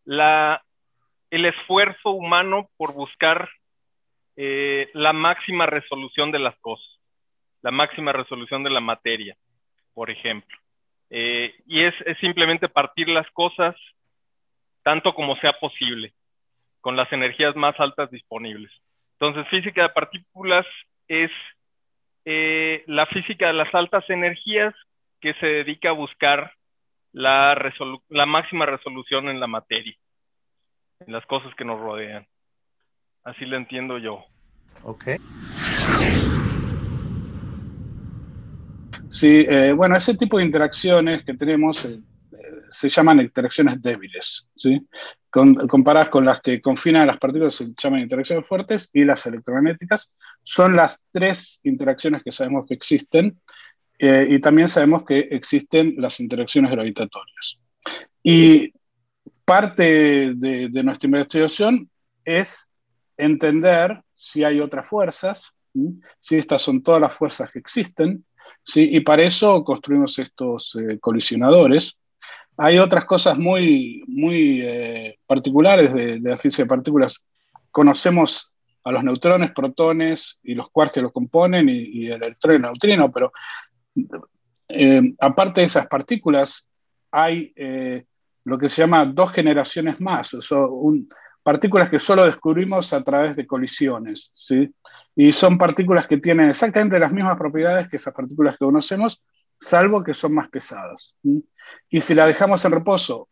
la, 0.05 0.63
el 1.29 1.45
esfuerzo 1.45 2.09
humano 2.09 2.69
por 2.77 2.93
buscar 2.93 3.47
eh, 4.35 4.89
la 4.93 5.13
máxima 5.13 5.67
resolución 5.67 6.31
de 6.31 6.39
las 6.39 6.57
cosas 6.61 6.99
la 7.61 7.71
máxima 7.71 8.11
resolución 8.11 8.63
de 8.63 8.69
la 8.69 8.79
materia, 8.79 9.35
por 9.93 10.09
ejemplo. 10.09 10.57
Eh, 11.09 11.55
y 11.65 11.83
es, 11.83 11.93
simplemente 12.19 12.69
partir 12.69 13.07
las 13.09 13.29
cosas 13.31 13.75
tanto 14.83 15.13
como 15.13 15.35
sea 15.37 15.53
posible, 15.53 16.13
con 16.81 16.95
las 16.95 17.11
energías 17.11 17.55
más 17.55 17.79
altas 17.79 18.09
disponibles. 18.11 18.71
Entonces, 19.19 19.47
física 19.49 19.83
de 19.83 19.89
partículas 19.89 20.65
es 21.07 21.31
eh, 22.25 22.83
la 22.87 23.05
física 23.07 23.47
de 23.47 23.53
las 23.53 23.73
altas 23.73 24.09
energías 24.09 24.73
que 25.19 25.33
se 25.35 25.45
dedica 25.45 25.89
a 25.89 25.93
buscar 25.93 26.53
la, 27.11 27.57
la 28.09 28.25
máxima 28.25 28.65
resolución 28.65 29.29
en 29.29 29.39
la 29.39 29.47
materia, 29.47 29.95
en 30.99 31.13
las 31.13 31.25
cosas 31.25 31.53
que 31.55 31.65
nos 31.65 31.79
rodean. 31.79 32.25
Así 33.23 33.45
lo 33.45 33.57
entiendo 33.57 33.97
yo. 33.97 34.23
Ok. 34.83 35.05
Sí, 39.09 39.45
eh, 39.49 39.73
bueno, 39.73 39.95
ese 39.97 40.15
tipo 40.15 40.37
de 40.37 40.45
interacciones 40.45 41.23
que 41.23 41.33
tenemos 41.33 41.83
eh, 41.85 41.99
eh, 42.31 42.37
se 42.69 42.89
llaman 42.89 43.19
interacciones 43.19 43.81
débiles, 43.81 44.47
¿sí? 44.55 44.87
Comparadas 45.31 46.09
con 46.09 46.25
las 46.25 46.41
que 46.41 46.61
confinan 46.61 47.07
las 47.07 47.17
partículas 47.17 47.55
se 47.55 47.67
llaman 47.77 48.01
interacciones 48.01 48.47
fuertes 48.47 48.89
y 48.93 49.03
las 49.03 49.25
electromagnéticas. 49.25 50.11
Son 50.43 50.75
las 50.75 51.05
tres 51.11 51.59
interacciones 51.63 52.23
que 52.23 52.31
sabemos 52.31 52.65
que 52.67 52.73
existen 52.73 53.39
y 53.99 54.39
también 54.39 54.67
sabemos 54.67 55.03
que 55.03 55.19
existen 55.19 55.95
las 55.97 56.19
interacciones 56.19 56.71
gravitatorias. 56.71 57.59
Y 58.23 58.73
parte 59.49 60.33
de, 60.35 60.83
nuestra 60.83 61.07
investigación 61.07 61.89
es 62.23 62.69
entender 63.17 64.01
si 64.13 64.43
hay 64.43 64.59
otras 64.59 64.87
fuerzas, 64.87 65.55
si 66.19 66.37
estas 66.37 66.61
son 66.61 66.83
todas 66.83 67.01
las 67.01 67.13
fuerzas 67.13 67.51
que 67.51 67.59
existen. 67.59 68.25
Y 68.75 68.99
para 68.99 69.23
eso 69.23 69.63
construimos 69.63 70.19
estos 70.19 70.75
eh, 70.75 70.99
colisionadores. 70.99 71.97
Hay 72.59 72.77
otras 72.77 73.05
cosas 73.05 73.37
muy, 73.37 74.03
muy 74.07 74.61
eh, 74.61 75.19
particulares 75.25 75.93
de, 75.93 76.19
la 76.19 76.37
física 76.37 76.63
de 76.63 76.69
partículas. 76.69 77.23
Conocemos 77.71 78.53
a 78.83 78.91
los 78.91 79.03
neutrones, 79.03 79.51
protones 79.51 80.39
y 80.43 80.55
los 80.55 80.69
quarks 80.69 80.93
que 80.93 81.01
los 81.01 81.11
componen 81.11 81.69
y, 81.69 82.07
el 82.07 82.21
electrón 82.23 82.53
y 82.53 82.55
el 82.57 82.61
neutrino, 82.61 83.11
pero 83.11 83.31
eh, 84.67 85.11
aparte 85.19 85.61
de 85.61 85.65
esas 85.65 85.87
partículas, 85.87 86.67
hay 87.11 87.53
lo 88.43 88.57
que 88.57 88.67
se 88.67 88.81
llama 88.81 89.05
dos 89.05 89.31
generaciones 89.31 89.99
más, 90.01 90.33
un, 90.51 91.07
partículas 91.43 91.89
que 91.89 91.99
solo 91.99 92.25
descubrimos 92.25 92.93
a 92.93 93.03
través 93.03 93.35
de 93.35 93.47
colisiones, 93.47 94.29
¿sí? 94.33 94.69
Y 95.15 95.31
son 95.31 95.57
partículas 95.57 96.07
que 96.07 96.17
tienen 96.17 96.49
exactamente 96.49 96.99
las 96.99 97.11
mismas 97.11 97.37
propiedades 97.37 97.87
que 97.87 97.97
esas 97.97 98.13
partículas 98.13 98.53
que 98.53 98.65
conocemos, 98.65 99.21
salvo 99.59 100.03
que 100.03 100.13
son 100.13 100.33
más 100.33 100.49
pesadas. 100.49 101.15
Y 101.89 102.01
si 102.01 102.15
la 102.15 102.25
dejamos 102.25 102.63
en 102.65 102.71
reposo, 102.71 103.29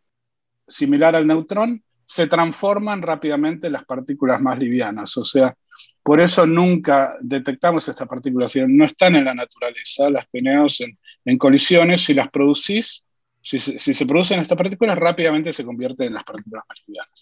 similar 0.66 1.16
al 1.16 1.26
neutrón, 1.26 1.82
se 2.06 2.26
transforman 2.26 3.02
rápidamente 3.02 3.66
en 3.66 3.74
las 3.74 3.84
partículas 3.84 4.40
más 4.40 4.58
livianas. 4.58 5.16
O 5.16 5.24
sea, 5.24 5.54
por 6.02 6.20
eso 6.20 6.46
nunca 6.46 7.16
detectamos 7.20 7.86
estas 7.88 8.08
partículas, 8.08 8.54
no 8.66 8.84
están 8.84 9.16
en 9.16 9.24
la 9.26 9.34
naturaleza, 9.34 10.08
las 10.08 10.28
tenemos 10.30 10.80
en, 10.80 11.38
colisiones, 11.38 12.02
si 12.02 12.14
las 12.14 12.30
producís, 12.30 13.04
si, 13.42 13.58
si 13.58 13.94
se 13.94 14.06
producen 14.06 14.40
estas 14.40 14.56
partículas, 14.56 14.98
rápidamente 14.98 15.52
se 15.52 15.64
convierten 15.64 16.08
en 16.08 16.14
las 16.14 16.24
partículas 16.24 16.64
más 16.66 16.78
livianas. 16.86 17.20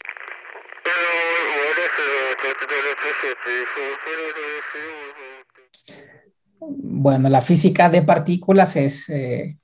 Bueno, 6.99 7.29
la 7.29 7.43
física 7.43 7.91
de 7.91 8.01
partículas 8.01 8.75
es, 8.75 9.11
eh, 9.11 9.59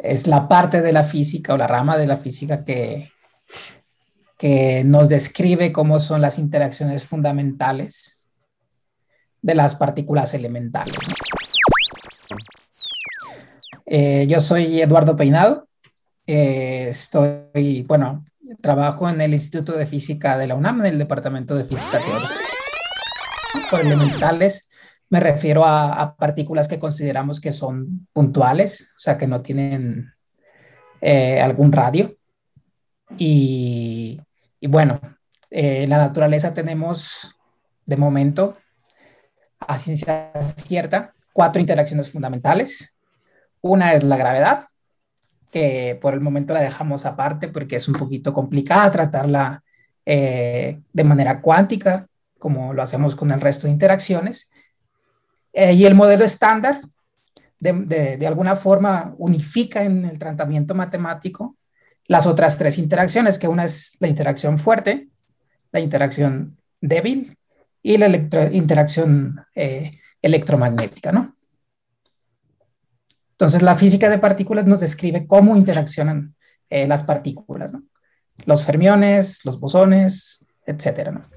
es 0.00 0.28
la 0.28 0.46
parte 0.46 0.80
de 0.80 0.92
la 0.92 1.02
física 1.02 1.54
o 1.54 1.56
la 1.56 1.66
rama 1.66 1.98
de 1.98 2.06
la 2.06 2.16
física 2.16 2.64
que, 2.64 3.10
que 4.38 4.84
nos 4.84 5.08
describe 5.08 5.72
cómo 5.72 5.98
son 5.98 6.20
las 6.20 6.38
interacciones 6.38 7.04
fundamentales 7.04 8.24
de 9.40 9.56
las 9.56 9.74
partículas 9.74 10.34
elementales. 10.34 10.94
Eh, 13.84 14.26
yo 14.28 14.40
soy 14.40 14.80
Eduardo 14.80 15.16
Peinado. 15.16 15.68
Eh, 16.28 16.90
estoy, 16.90 17.84
bueno, 17.88 18.24
trabajo 18.60 19.10
en 19.10 19.20
el 19.20 19.34
Instituto 19.34 19.72
de 19.72 19.86
Física 19.86 20.38
de 20.38 20.46
la 20.46 20.54
UNAM, 20.54 20.82
en 20.82 20.92
el 20.92 20.98
Departamento 20.98 21.56
de 21.56 21.64
Física 21.64 21.98
Teórica. 21.98 22.30
Por 23.68 23.80
elementales 23.80 24.68
me 25.12 25.20
refiero 25.20 25.66
a, 25.66 26.16
partículas 26.16 26.68
que 26.68 26.78
consideramos 26.78 27.38
que 27.38 27.52
son 27.52 28.08
puntuales, 28.14 28.94
o 28.96 28.98
sea, 28.98 29.18
que 29.18 29.26
no 29.26 29.42
tienen 29.42 30.10
eh, 31.02 31.38
algún 31.38 31.70
radio. 31.70 32.16
Y, 33.18 34.18
bueno, 34.62 34.98
eh, 35.50 35.86
la 35.86 35.98
naturaleza 35.98 36.54
tenemos, 36.54 37.36
de 37.84 37.98
momento, 37.98 38.56
a 39.60 39.76
ciencia 39.76 40.32
cierta, 40.56 41.12
cuatro 41.34 41.60
interacciones 41.60 42.10
fundamentales. 42.10 42.96
Una 43.60 43.92
es 43.92 44.04
la 44.04 44.16
gravedad, 44.16 44.68
que 45.52 45.98
por 46.00 46.14
el 46.14 46.20
momento 46.20 46.54
la 46.54 46.62
dejamos 46.62 47.04
aparte 47.04 47.48
porque 47.48 47.76
es 47.76 47.86
un 47.86 47.96
poquito 47.96 48.32
complicada 48.32 48.90
tratarla 48.90 49.62
eh, 50.06 50.80
de 50.90 51.04
manera 51.04 51.42
cuántica, 51.42 52.06
como 52.38 52.72
lo 52.72 52.82
hacemos 52.82 53.14
con 53.14 53.30
el 53.30 53.42
resto 53.42 53.66
de 53.66 53.74
interacciones. 53.74 54.48
Eh, 55.52 55.74
y 55.74 55.84
el 55.84 55.94
modelo 55.94 56.24
estándar 56.24 56.80
de, 57.58 58.16
de, 58.16 58.26
alguna 58.26 58.56
forma 58.56 59.14
unifica 59.18 59.84
en 59.84 60.04
el 60.04 60.18
tratamiento 60.18 60.74
matemático 60.74 61.56
las 62.06 62.26
otras 62.26 62.58
tres 62.58 62.78
interacciones, 62.78 63.38
que 63.38 63.48
una 63.48 63.64
es 63.64 63.96
la 64.00 64.08
interacción 64.08 64.58
fuerte, 64.58 65.08
la 65.70 65.80
interacción 65.80 66.58
débil 66.80 67.36
y 67.82 67.96
la 67.96 68.08
interacción 68.52 69.40
eh, 69.54 69.92
electromagnética, 70.20 71.12
¿no? 71.12 71.36
Entonces, 73.32 73.62
la 73.62 73.76
física 73.76 74.08
de 74.08 74.18
partículas 74.18 74.66
nos 74.66 74.80
describe 74.80 75.26
cómo 75.26 75.56
interaccionan 75.56 76.34
eh, 76.70 76.86
las 76.86 77.02
partículas. 77.02 77.72
Los 78.44 78.64
fermiones, 78.64 79.44
los 79.44 79.58
bosones, 79.58 80.46
etcétera, 80.64 81.10
¿no? 81.12 81.28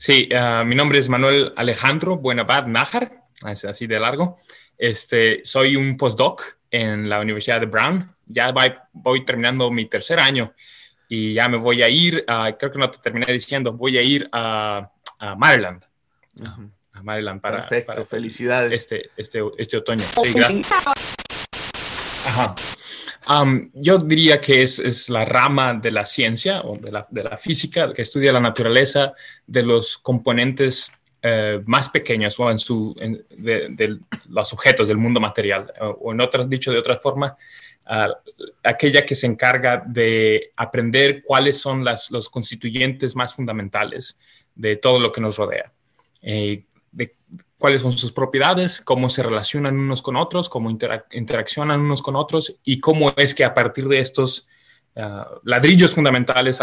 Sí, 0.00 0.30
uh, 0.32 0.64
mi 0.64 0.74
nombre 0.74 0.98
es 0.98 1.10
Manuel 1.10 1.52
Alejandro 1.56 2.16
Buenabad 2.16 2.66
Nájar, 2.66 3.22
es 3.46 3.66
así 3.66 3.86
de 3.86 3.98
largo. 3.98 4.38
Este, 4.78 5.42
soy 5.44 5.76
un 5.76 5.98
postdoc 5.98 6.40
en 6.70 7.10
la 7.10 7.20
Universidad 7.20 7.60
de 7.60 7.66
Brown. 7.66 8.10
Ya 8.24 8.50
voy, 8.50 8.72
voy 8.94 9.26
terminando 9.26 9.70
mi 9.70 9.84
tercer 9.84 10.18
año 10.18 10.54
y 11.06 11.34
ya 11.34 11.50
me 11.50 11.58
voy 11.58 11.82
a 11.82 11.90
ir, 11.90 12.24
uh, 12.26 12.56
creo 12.56 12.72
que 12.72 12.78
no 12.78 12.90
te 12.90 12.96
terminé 12.96 13.30
diciendo, 13.30 13.74
voy 13.74 13.98
a 13.98 14.02
ir 14.02 14.26
a, 14.32 14.90
a 15.18 15.36
Maryland. 15.36 15.84
Uh 16.38 16.44
-huh. 16.44 16.70
A 16.94 17.02
Maryland 17.02 17.42
para, 17.42 17.58
Perfecto, 17.58 17.92
para 17.92 18.06
felicidades. 18.06 18.72
Este, 18.72 19.10
este, 19.18 19.40
este 19.58 19.76
otoño. 19.76 20.04
Sí, 20.22 20.32
gracias. 20.32 20.72
Ajá. 22.26 22.54
Yo 23.74 23.98
diría 23.98 24.40
que 24.40 24.62
es, 24.62 25.08
la 25.08 25.24
rama 25.24 25.74
de 25.74 25.90
la 25.90 26.04
ciencia 26.06 26.60
o 26.62 26.76
de 26.76 26.90
la, 26.90 27.36
física 27.36 27.92
que 27.92 28.02
estudia 28.02 28.32
la 28.32 28.40
naturaleza 28.40 29.12
de 29.46 29.62
los 29.62 29.98
componentes 29.98 30.92
eh, 31.22 31.60
más 31.66 31.90
pequeños 31.90 32.40
o 32.40 32.50
en 32.50 33.24
de, 33.30 33.98
los 34.28 34.52
objetos 34.52 34.88
del 34.88 34.96
mundo 34.96 35.20
material. 35.20 35.72
O, 35.80 35.86
o 35.86 36.12
en 36.12 36.20
otras, 36.20 36.48
dicho 36.48 36.72
de 36.72 36.78
otra 36.78 36.96
forma, 36.96 37.36
aquella 38.62 39.04
que 39.04 39.14
se 39.14 39.26
encarga 39.26 39.82
de 39.84 40.52
aprender 40.56 41.22
cuáles 41.22 41.60
son 41.60 41.84
las, 41.84 42.10
los 42.10 42.28
constituyentes 42.28 43.16
más 43.16 43.34
fundamentales 43.34 44.18
de 44.54 44.76
todo 44.76 45.00
lo 45.00 45.10
que 45.10 45.20
nos 45.20 45.36
rodea. 45.36 45.72
Eh, 46.22 46.64
de 46.92 47.16
cuáles 47.58 47.82
son 47.82 47.92
sus 47.92 48.12
propiedades, 48.12 48.80
cómo 48.80 49.08
se 49.08 49.22
relacionan 49.22 49.78
unos 49.78 50.02
con 50.02 50.16
otros, 50.16 50.48
cómo 50.48 50.70
interac 50.70 51.12
interaccionan 51.14 51.80
unos 51.80 52.02
con 52.02 52.16
otros 52.16 52.56
y 52.64 52.80
cómo 52.80 53.12
es 53.16 53.34
que 53.34 53.44
a 53.44 53.54
partir 53.54 53.86
de 53.86 54.00
estos 54.00 54.48
uh, 54.96 55.38
ladrillos 55.44 55.94
fundamentales, 55.94 56.58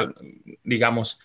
digamos, 0.64 1.20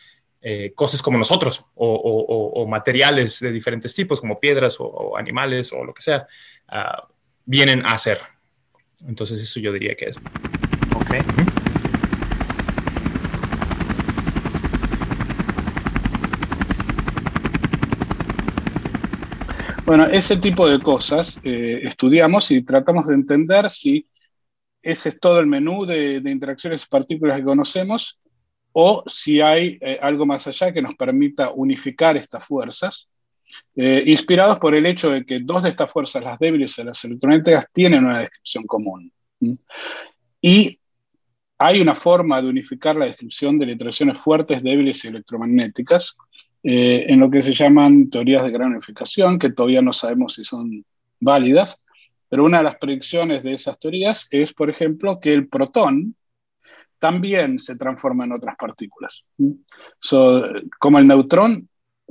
eh, 0.45 0.73
cosas 0.75 1.01
como 1.03 1.19
nosotros 1.19 1.65
o, 1.77 1.87
o, 1.87 2.63
o, 2.63 2.67
materiales 2.67 3.39
de 3.39 3.53
diferentes 3.53 3.95
tipos, 3.95 4.21
como 4.21 4.41
piedras 4.41 4.77
o, 4.81 5.17
animales 5.17 5.73
o 5.73 5.85
lo 5.85 5.95
que 5.95 6.03
sea, 6.03 6.27
uh, 6.73 7.07
vienen 7.45 7.83
a 7.87 7.97
ser. 7.97 8.19
Entonces 9.07 9.41
eso 9.41 9.61
yo 9.61 9.73
diría 9.73 9.95
que 9.95 10.07
es. 10.07 10.17
Ok. 10.97 11.62
Bueno, 19.85 20.07
ese 20.07 20.37
tipo 20.37 20.69
de 20.69 20.79
cosas 20.79 21.41
eh, 21.43 21.81
estudiamos 21.83 22.51
y 22.53 22.63
tratamos 22.63 23.07
de 23.09 23.15
entender 23.15 23.69
si 23.69 24.07
ese 24.81 25.09
es 25.11 25.21
todo 25.21 25.41
el 25.41 25.47
menú 25.47 25.85
de, 25.85 26.21
de 26.21 26.31
interacciones 26.31 26.87
partículas 26.87 27.39
que 27.39 27.45
conocemos 27.45 28.21
o 28.73 29.03
si 29.07 29.41
hay 29.41 29.79
eh, 29.81 29.99
algo 30.01 30.25
más 30.25 30.47
allá 30.47 30.73
que 30.73 30.83
nos 30.83 30.95
permita 30.95 31.51
unificar 31.51 32.17
estas 32.17 32.45
fuerzas, 32.45 33.09
eh, 33.77 34.05
inspirados 34.07 34.59
por 34.59 34.75
el 34.75 34.87
hecho 34.87 35.11
de 35.11 35.27
que 35.27 35.41
dos 35.41 35.65
de 35.65 35.71
estas 35.71 35.91
fuerzas, 35.91 36.23
las 36.23 36.39
débiles 36.39 36.79
y 36.79 36.85
las 36.85 37.05
electromagnéticas, 37.05 37.67
tienen 37.73 38.05
una 38.05 38.21
descripción 38.21 38.65
común. 38.65 39.13
Y 40.41 40.79
hay 41.59 41.81
una 41.81 41.95
forma 41.95 42.41
de 42.41 42.49
unificar 42.49 42.97
la 42.97 43.07
descripción 43.07 43.59
de 43.59 43.71
interacciones 43.71 44.19
fuertes, 44.19 44.63
débiles 44.63 45.05
y 45.05 45.09
electromagnéticas 45.09 46.17
eh, 46.63 47.07
en 47.09 47.21
lo 47.21 47.31
que 47.31 47.43
se 47.43 47.53
llaman 47.53 48.09
teorías 48.11 48.45
de 48.45 48.51
gran 48.51 48.71
unificación, 48.71 49.39
que 49.39 49.51
todavía 49.51 49.83
no 49.83 49.93
sabemos 49.93 50.35
si 50.35 50.45
son 50.45 50.85
válidas, 51.21 51.81
pero 52.29 52.45
una 52.45 52.59
de 52.59 52.65
las 52.65 52.77
predicciones 52.77 53.43
de 53.43 53.55
esas 53.55 53.79
teorías 53.79 54.29
es, 54.31 54.53
por 54.53 54.71
ejemplo, 54.71 55.21
que 55.21 55.35
el 55.35 55.49
protón 55.49 56.17
también 56.99 57.59
se 57.59 57.77
transforma 57.77 58.25
en 58.25 58.33
otras 58.33 58.57
partículas. 58.57 59.25
So, 59.99 60.45
como 60.79 60.99
el 60.99 61.07
neutrón, 61.09 61.69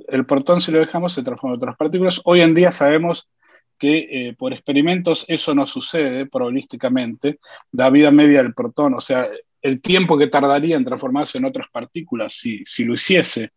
el 0.10 0.26
protón 0.26 0.60
si 0.60 0.72
lo 0.72 0.80
dejamos 0.80 1.14
se 1.14 1.24
transforma 1.24 1.56
en 1.56 1.58
otras 1.58 1.78
partículas. 1.78 2.22
Hoy 2.26 2.42
en 2.42 2.54
día 2.54 2.72
sabemos 2.72 3.30
que 3.78 3.98
eh, 4.12 4.36
por 4.38 4.54
experimentos 4.54 5.26
eso 5.28 5.56
no 5.56 5.66
sucede 5.66 6.26
probabilísticamente. 6.26 7.40
La 7.72 7.90
vida 7.90 8.12
media 8.12 8.44
del 8.44 8.54
protón, 8.54 8.94
o 8.94 9.02
sea, 9.02 9.28
el 9.62 9.82
tiempo 9.82 10.18
que 10.18 10.28
tardaría 10.28 10.76
en 10.76 10.86
transformarse 10.86 11.38
en 11.38 11.46
otras 11.46 11.68
partículas 11.72 12.34
si, 12.34 12.64
si 12.66 12.84
lo 12.84 12.94
hiciese, 12.94 13.52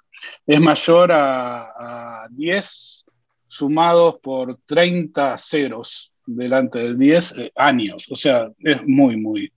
es 0.47 0.61
mayor 0.61 1.13
a, 1.13 2.25
a 2.25 2.29
10 2.31 3.05
sumados 3.49 4.17
por 4.21 4.59
30 4.67 5.39
ceros 5.39 6.15
delante 6.27 6.79
del 6.79 6.97
10 6.97 7.35
eh, 7.37 7.53
años, 7.55 8.07
o 8.11 8.17
sea, 8.17 8.49
es 8.59 8.83
muy, 8.87 9.17
muy, 9.17 9.53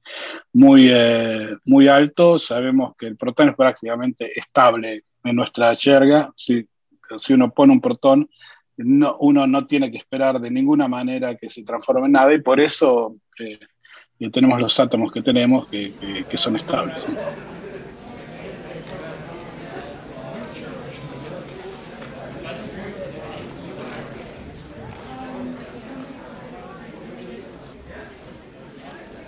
muy, 0.54 0.90
eh, 0.92 1.56
muy 1.66 1.88
alto. 1.88 2.38
Sabemos 2.38 2.96
que 2.98 3.08
el 3.08 3.18
protón 3.18 3.50
es 3.50 3.56
prácticamente 3.56 4.38
estable 4.38 5.04
en 5.24 5.36
nuestra 5.36 5.74
yerga. 5.74 6.32
Si, 6.36 6.68
si 7.18 7.34
uno 7.34 7.52
pone 7.52 7.74
un 7.74 7.82
protón, 7.82 8.30
no, 8.78 9.18
uno 9.20 9.48
no 9.48 9.62
tiene 9.62 9.90
que 9.90 9.98
esperar 9.98 10.40
de 10.40 10.52
ninguna 10.52 10.88
manera 10.88 11.36
que 11.36 11.50
se 11.50 11.64
transforme 11.64 12.06
en 12.06 12.12
nada 12.12 12.34
y 12.34 12.42
por 12.42 12.60
eso 12.60 13.16
eh, 13.40 13.60
tenemos 14.32 14.62
los 14.62 14.80
átomos 14.80 15.12
que 15.12 15.22
tenemos 15.22 15.68
que, 15.68 15.94
que, 15.94 16.26
que 16.26 16.38
son 16.38 16.56
estables. 16.56 17.08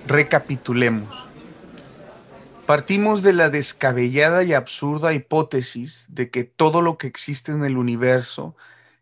Recapitulemos. 0.09 1.27
Partimos 2.65 3.21
de 3.21 3.31
la 3.31 3.51
descabellada 3.51 4.43
y 4.43 4.53
absurda 4.53 5.13
hipótesis 5.13 6.07
de 6.09 6.31
que 6.31 6.43
todo 6.43 6.81
lo 6.81 6.97
que 6.97 7.05
existe 7.05 7.51
en 7.51 7.63
el 7.63 7.77
universo 7.77 8.55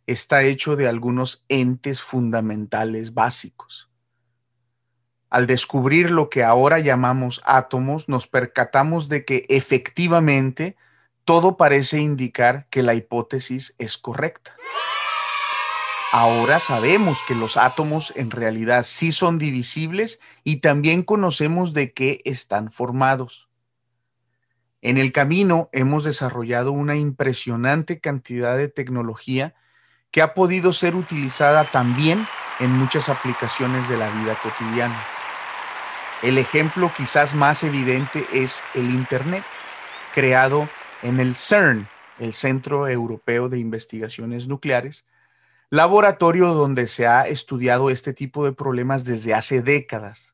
está 0.06 0.44
hecho 0.44 0.76
de 0.76 0.90
algunos 0.90 1.46
entes 1.48 2.02
fundamentales 2.02 3.14
básicos. 3.14 3.90
Al 5.30 5.48
descubrir 5.48 6.12
lo 6.12 6.30
que 6.30 6.44
ahora 6.44 6.80
llamamos 6.80 7.42
átomos, 7.46 8.10
nos 8.10 8.28
percatamos 8.28 9.08
de 9.08 9.24
que 9.24 9.46
efectivamente 9.48 10.76
todo 11.24 11.56
parece 11.56 12.00
indicar 12.00 12.68
que 12.70 12.84
la 12.84 12.96
hipótesis 12.96 13.74
es 13.78 13.98
correcta. 13.98 14.58
Ahora 16.14 16.62
sabemos 16.62 17.22
que 17.28 17.36
los 17.36 17.58
átomos 17.58 18.14
en 18.16 18.32
realidad 18.32 18.84
sí 18.84 19.12
son 19.12 19.38
divisibles 19.38 20.22
y 20.46 20.58
también 20.58 21.04
conocemos 21.04 21.74
de 21.74 21.92
qué 21.92 22.22
están 22.24 22.72
formados. 22.72 23.50
En 24.82 24.98
el 24.98 25.12
camino 25.12 25.70
hemos 25.74 26.06
desarrollado 26.06 26.72
una 26.72 26.96
impresionante 26.96 28.00
cantidad 28.00 28.56
de 28.56 28.70
tecnología 28.70 29.54
que 30.10 30.22
ha 30.22 30.34
podido 30.34 30.72
ser 30.72 30.96
utilizada 30.96 31.66
también 31.66 32.26
en 32.62 32.72
muchas 32.72 33.10
aplicaciones 33.10 33.90
de 33.90 33.98
la 33.98 34.10
vida 34.10 34.38
cotidiana. 34.42 34.98
El 36.22 36.38
ejemplo 36.38 36.90
quizás 36.96 37.36
más 37.36 37.64
evidente 37.64 38.26
es 38.32 38.64
el 38.74 38.92
Internet, 38.92 39.44
creado 40.14 40.70
en 41.04 41.20
el 41.20 41.36
CERN, 41.36 41.90
el 42.18 42.34
Centro 42.34 42.88
Europeo 42.88 43.50
de 43.50 43.60
Investigaciones 43.60 44.48
Nucleares, 44.48 45.04
laboratorio 45.70 46.54
donde 46.54 46.88
se 46.88 47.08
ha 47.08 47.24
estudiado 47.24 47.90
este 47.90 48.14
tipo 48.14 48.46
de 48.46 48.54
problemas 48.54 49.04
desde 49.04 49.34
hace 49.34 49.62
décadas. 49.62 50.34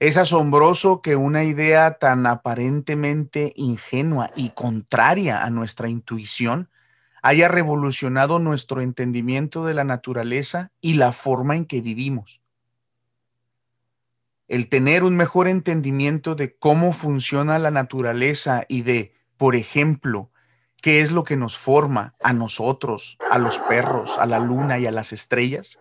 Es 0.00 0.16
asombroso 0.16 1.02
que 1.02 1.16
una 1.16 1.44
idea 1.44 1.98
tan 1.98 2.24
aparentemente 2.26 3.52
ingenua 3.56 4.30
y 4.36 4.50
contraria 4.50 5.44
a 5.44 5.50
nuestra 5.50 5.88
intuición 5.88 6.70
haya 7.20 7.48
revolucionado 7.48 8.38
nuestro 8.38 8.80
entendimiento 8.80 9.66
de 9.66 9.74
la 9.74 9.84
naturaleza 9.84 10.70
y 10.80 10.94
la 10.94 11.12
forma 11.12 11.56
en 11.56 11.66
que 11.66 11.80
vivimos. 11.80 12.40
El 14.46 14.68
tener 14.68 15.02
un 15.02 15.16
mejor 15.16 15.48
entendimiento 15.48 16.34
de 16.34 16.56
cómo 16.56 16.92
funciona 16.92 17.58
la 17.58 17.72
naturaleza 17.72 18.64
y 18.68 18.82
de, 18.82 19.12
por 19.36 19.56
ejemplo, 19.56 20.30
qué 20.80 21.00
es 21.00 21.10
lo 21.10 21.24
que 21.24 21.36
nos 21.36 21.56
forma 21.56 22.14
a 22.22 22.32
nosotros, 22.32 23.18
a 23.30 23.38
los 23.38 23.58
perros, 23.58 24.18
a 24.18 24.26
la 24.26 24.38
luna 24.38 24.78
y 24.78 24.86
a 24.86 24.92
las 24.92 25.12
estrellas, 25.12 25.80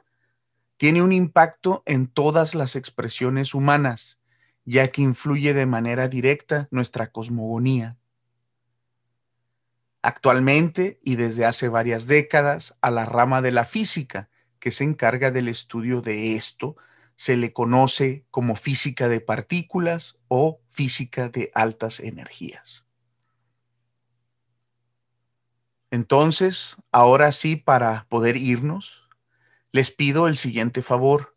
tiene 0.78 1.02
un 1.02 1.12
impacto 1.12 1.84
en 1.86 2.08
todas 2.08 2.56
las 2.56 2.76
expresiones 2.76 3.54
humanas, 3.54 4.20
ya 4.66 4.90
que 4.90 5.02
influye 5.02 5.54
de 5.54 5.66
manera 5.66 6.08
directa 6.08 6.68
nuestra 6.72 7.12
cosmogonía. 7.12 7.98
Actualmente 10.02 11.00
y 11.04 11.16
desde 11.16 11.46
hace 11.46 11.70
varias 11.70 12.08
décadas 12.08 12.78
a 12.82 12.92
la 12.92 13.06
rama 13.06 13.42
de 13.42 13.52
la 13.52 13.66
física 13.66 14.30
que 14.60 14.72
se 14.72 14.84
encarga 14.84 15.32
del 15.32 15.48
estudio 15.48 16.02
de 16.02 16.36
esto 16.36 16.76
se 17.16 17.36
le 17.36 17.52
conoce 17.52 18.26
como 18.30 18.56
física 18.56 19.10
de 19.10 19.20
partículas 19.20 20.20
o 20.28 20.62
física 20.68 21.30
de 21.30 21.52
altas 21.56 22.00
energías. 22.00 22.87
Entonces, 25.92 26.78
ahora 26.92 27.32
sí, 27.32 27.56
para 27.56 28.06
poder 28.10 28.38
irnos, 28.38 29.08
les 29.72 29.92
pido 29.92 30.28
el 30.28 30.38
siguiente 30.38 30.82
favor. 30.82 31.36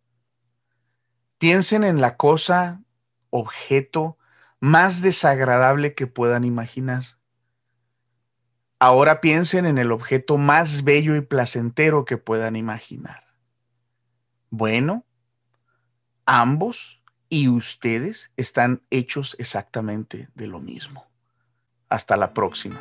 Piensen 1.38 1.84
en 1.84 2.00
la 2.00 2.16
cosa, 2.16 2.82
objeto 3.30 4.18
más 4.60 5.02
desagradable 5.02 5.94
que 5.94 6.06
puedan 6.06 6.44
imaginar. 6.44 7.18
Ahora 8.78 9.20
piensen 9.20 9.66
en 9.66 9.78
el 9.78 9.92
objeto 9.92 10.38
más 10.38 10.84
bello 10.84 11.16
y 11.16 11.20
placentero 11.20 12.04
que 12.04 12.16
puedan 12.16 12.56
imaginar. 12.56 13.24
Bueno, 14.48 15.04
ambos 16.26 17.02
y 17.28 17.48
ustedes 17.48 18.32
están 18.36 18.82
hechos 18.90 19.36
exactamente 19.38 20.28
de 20.34 20.46
lo 20.46 20.60
mismo. 20.60 21.06
Hasta 21.88 22.16
la 22.16 22.32
próxima. 22.32 22.80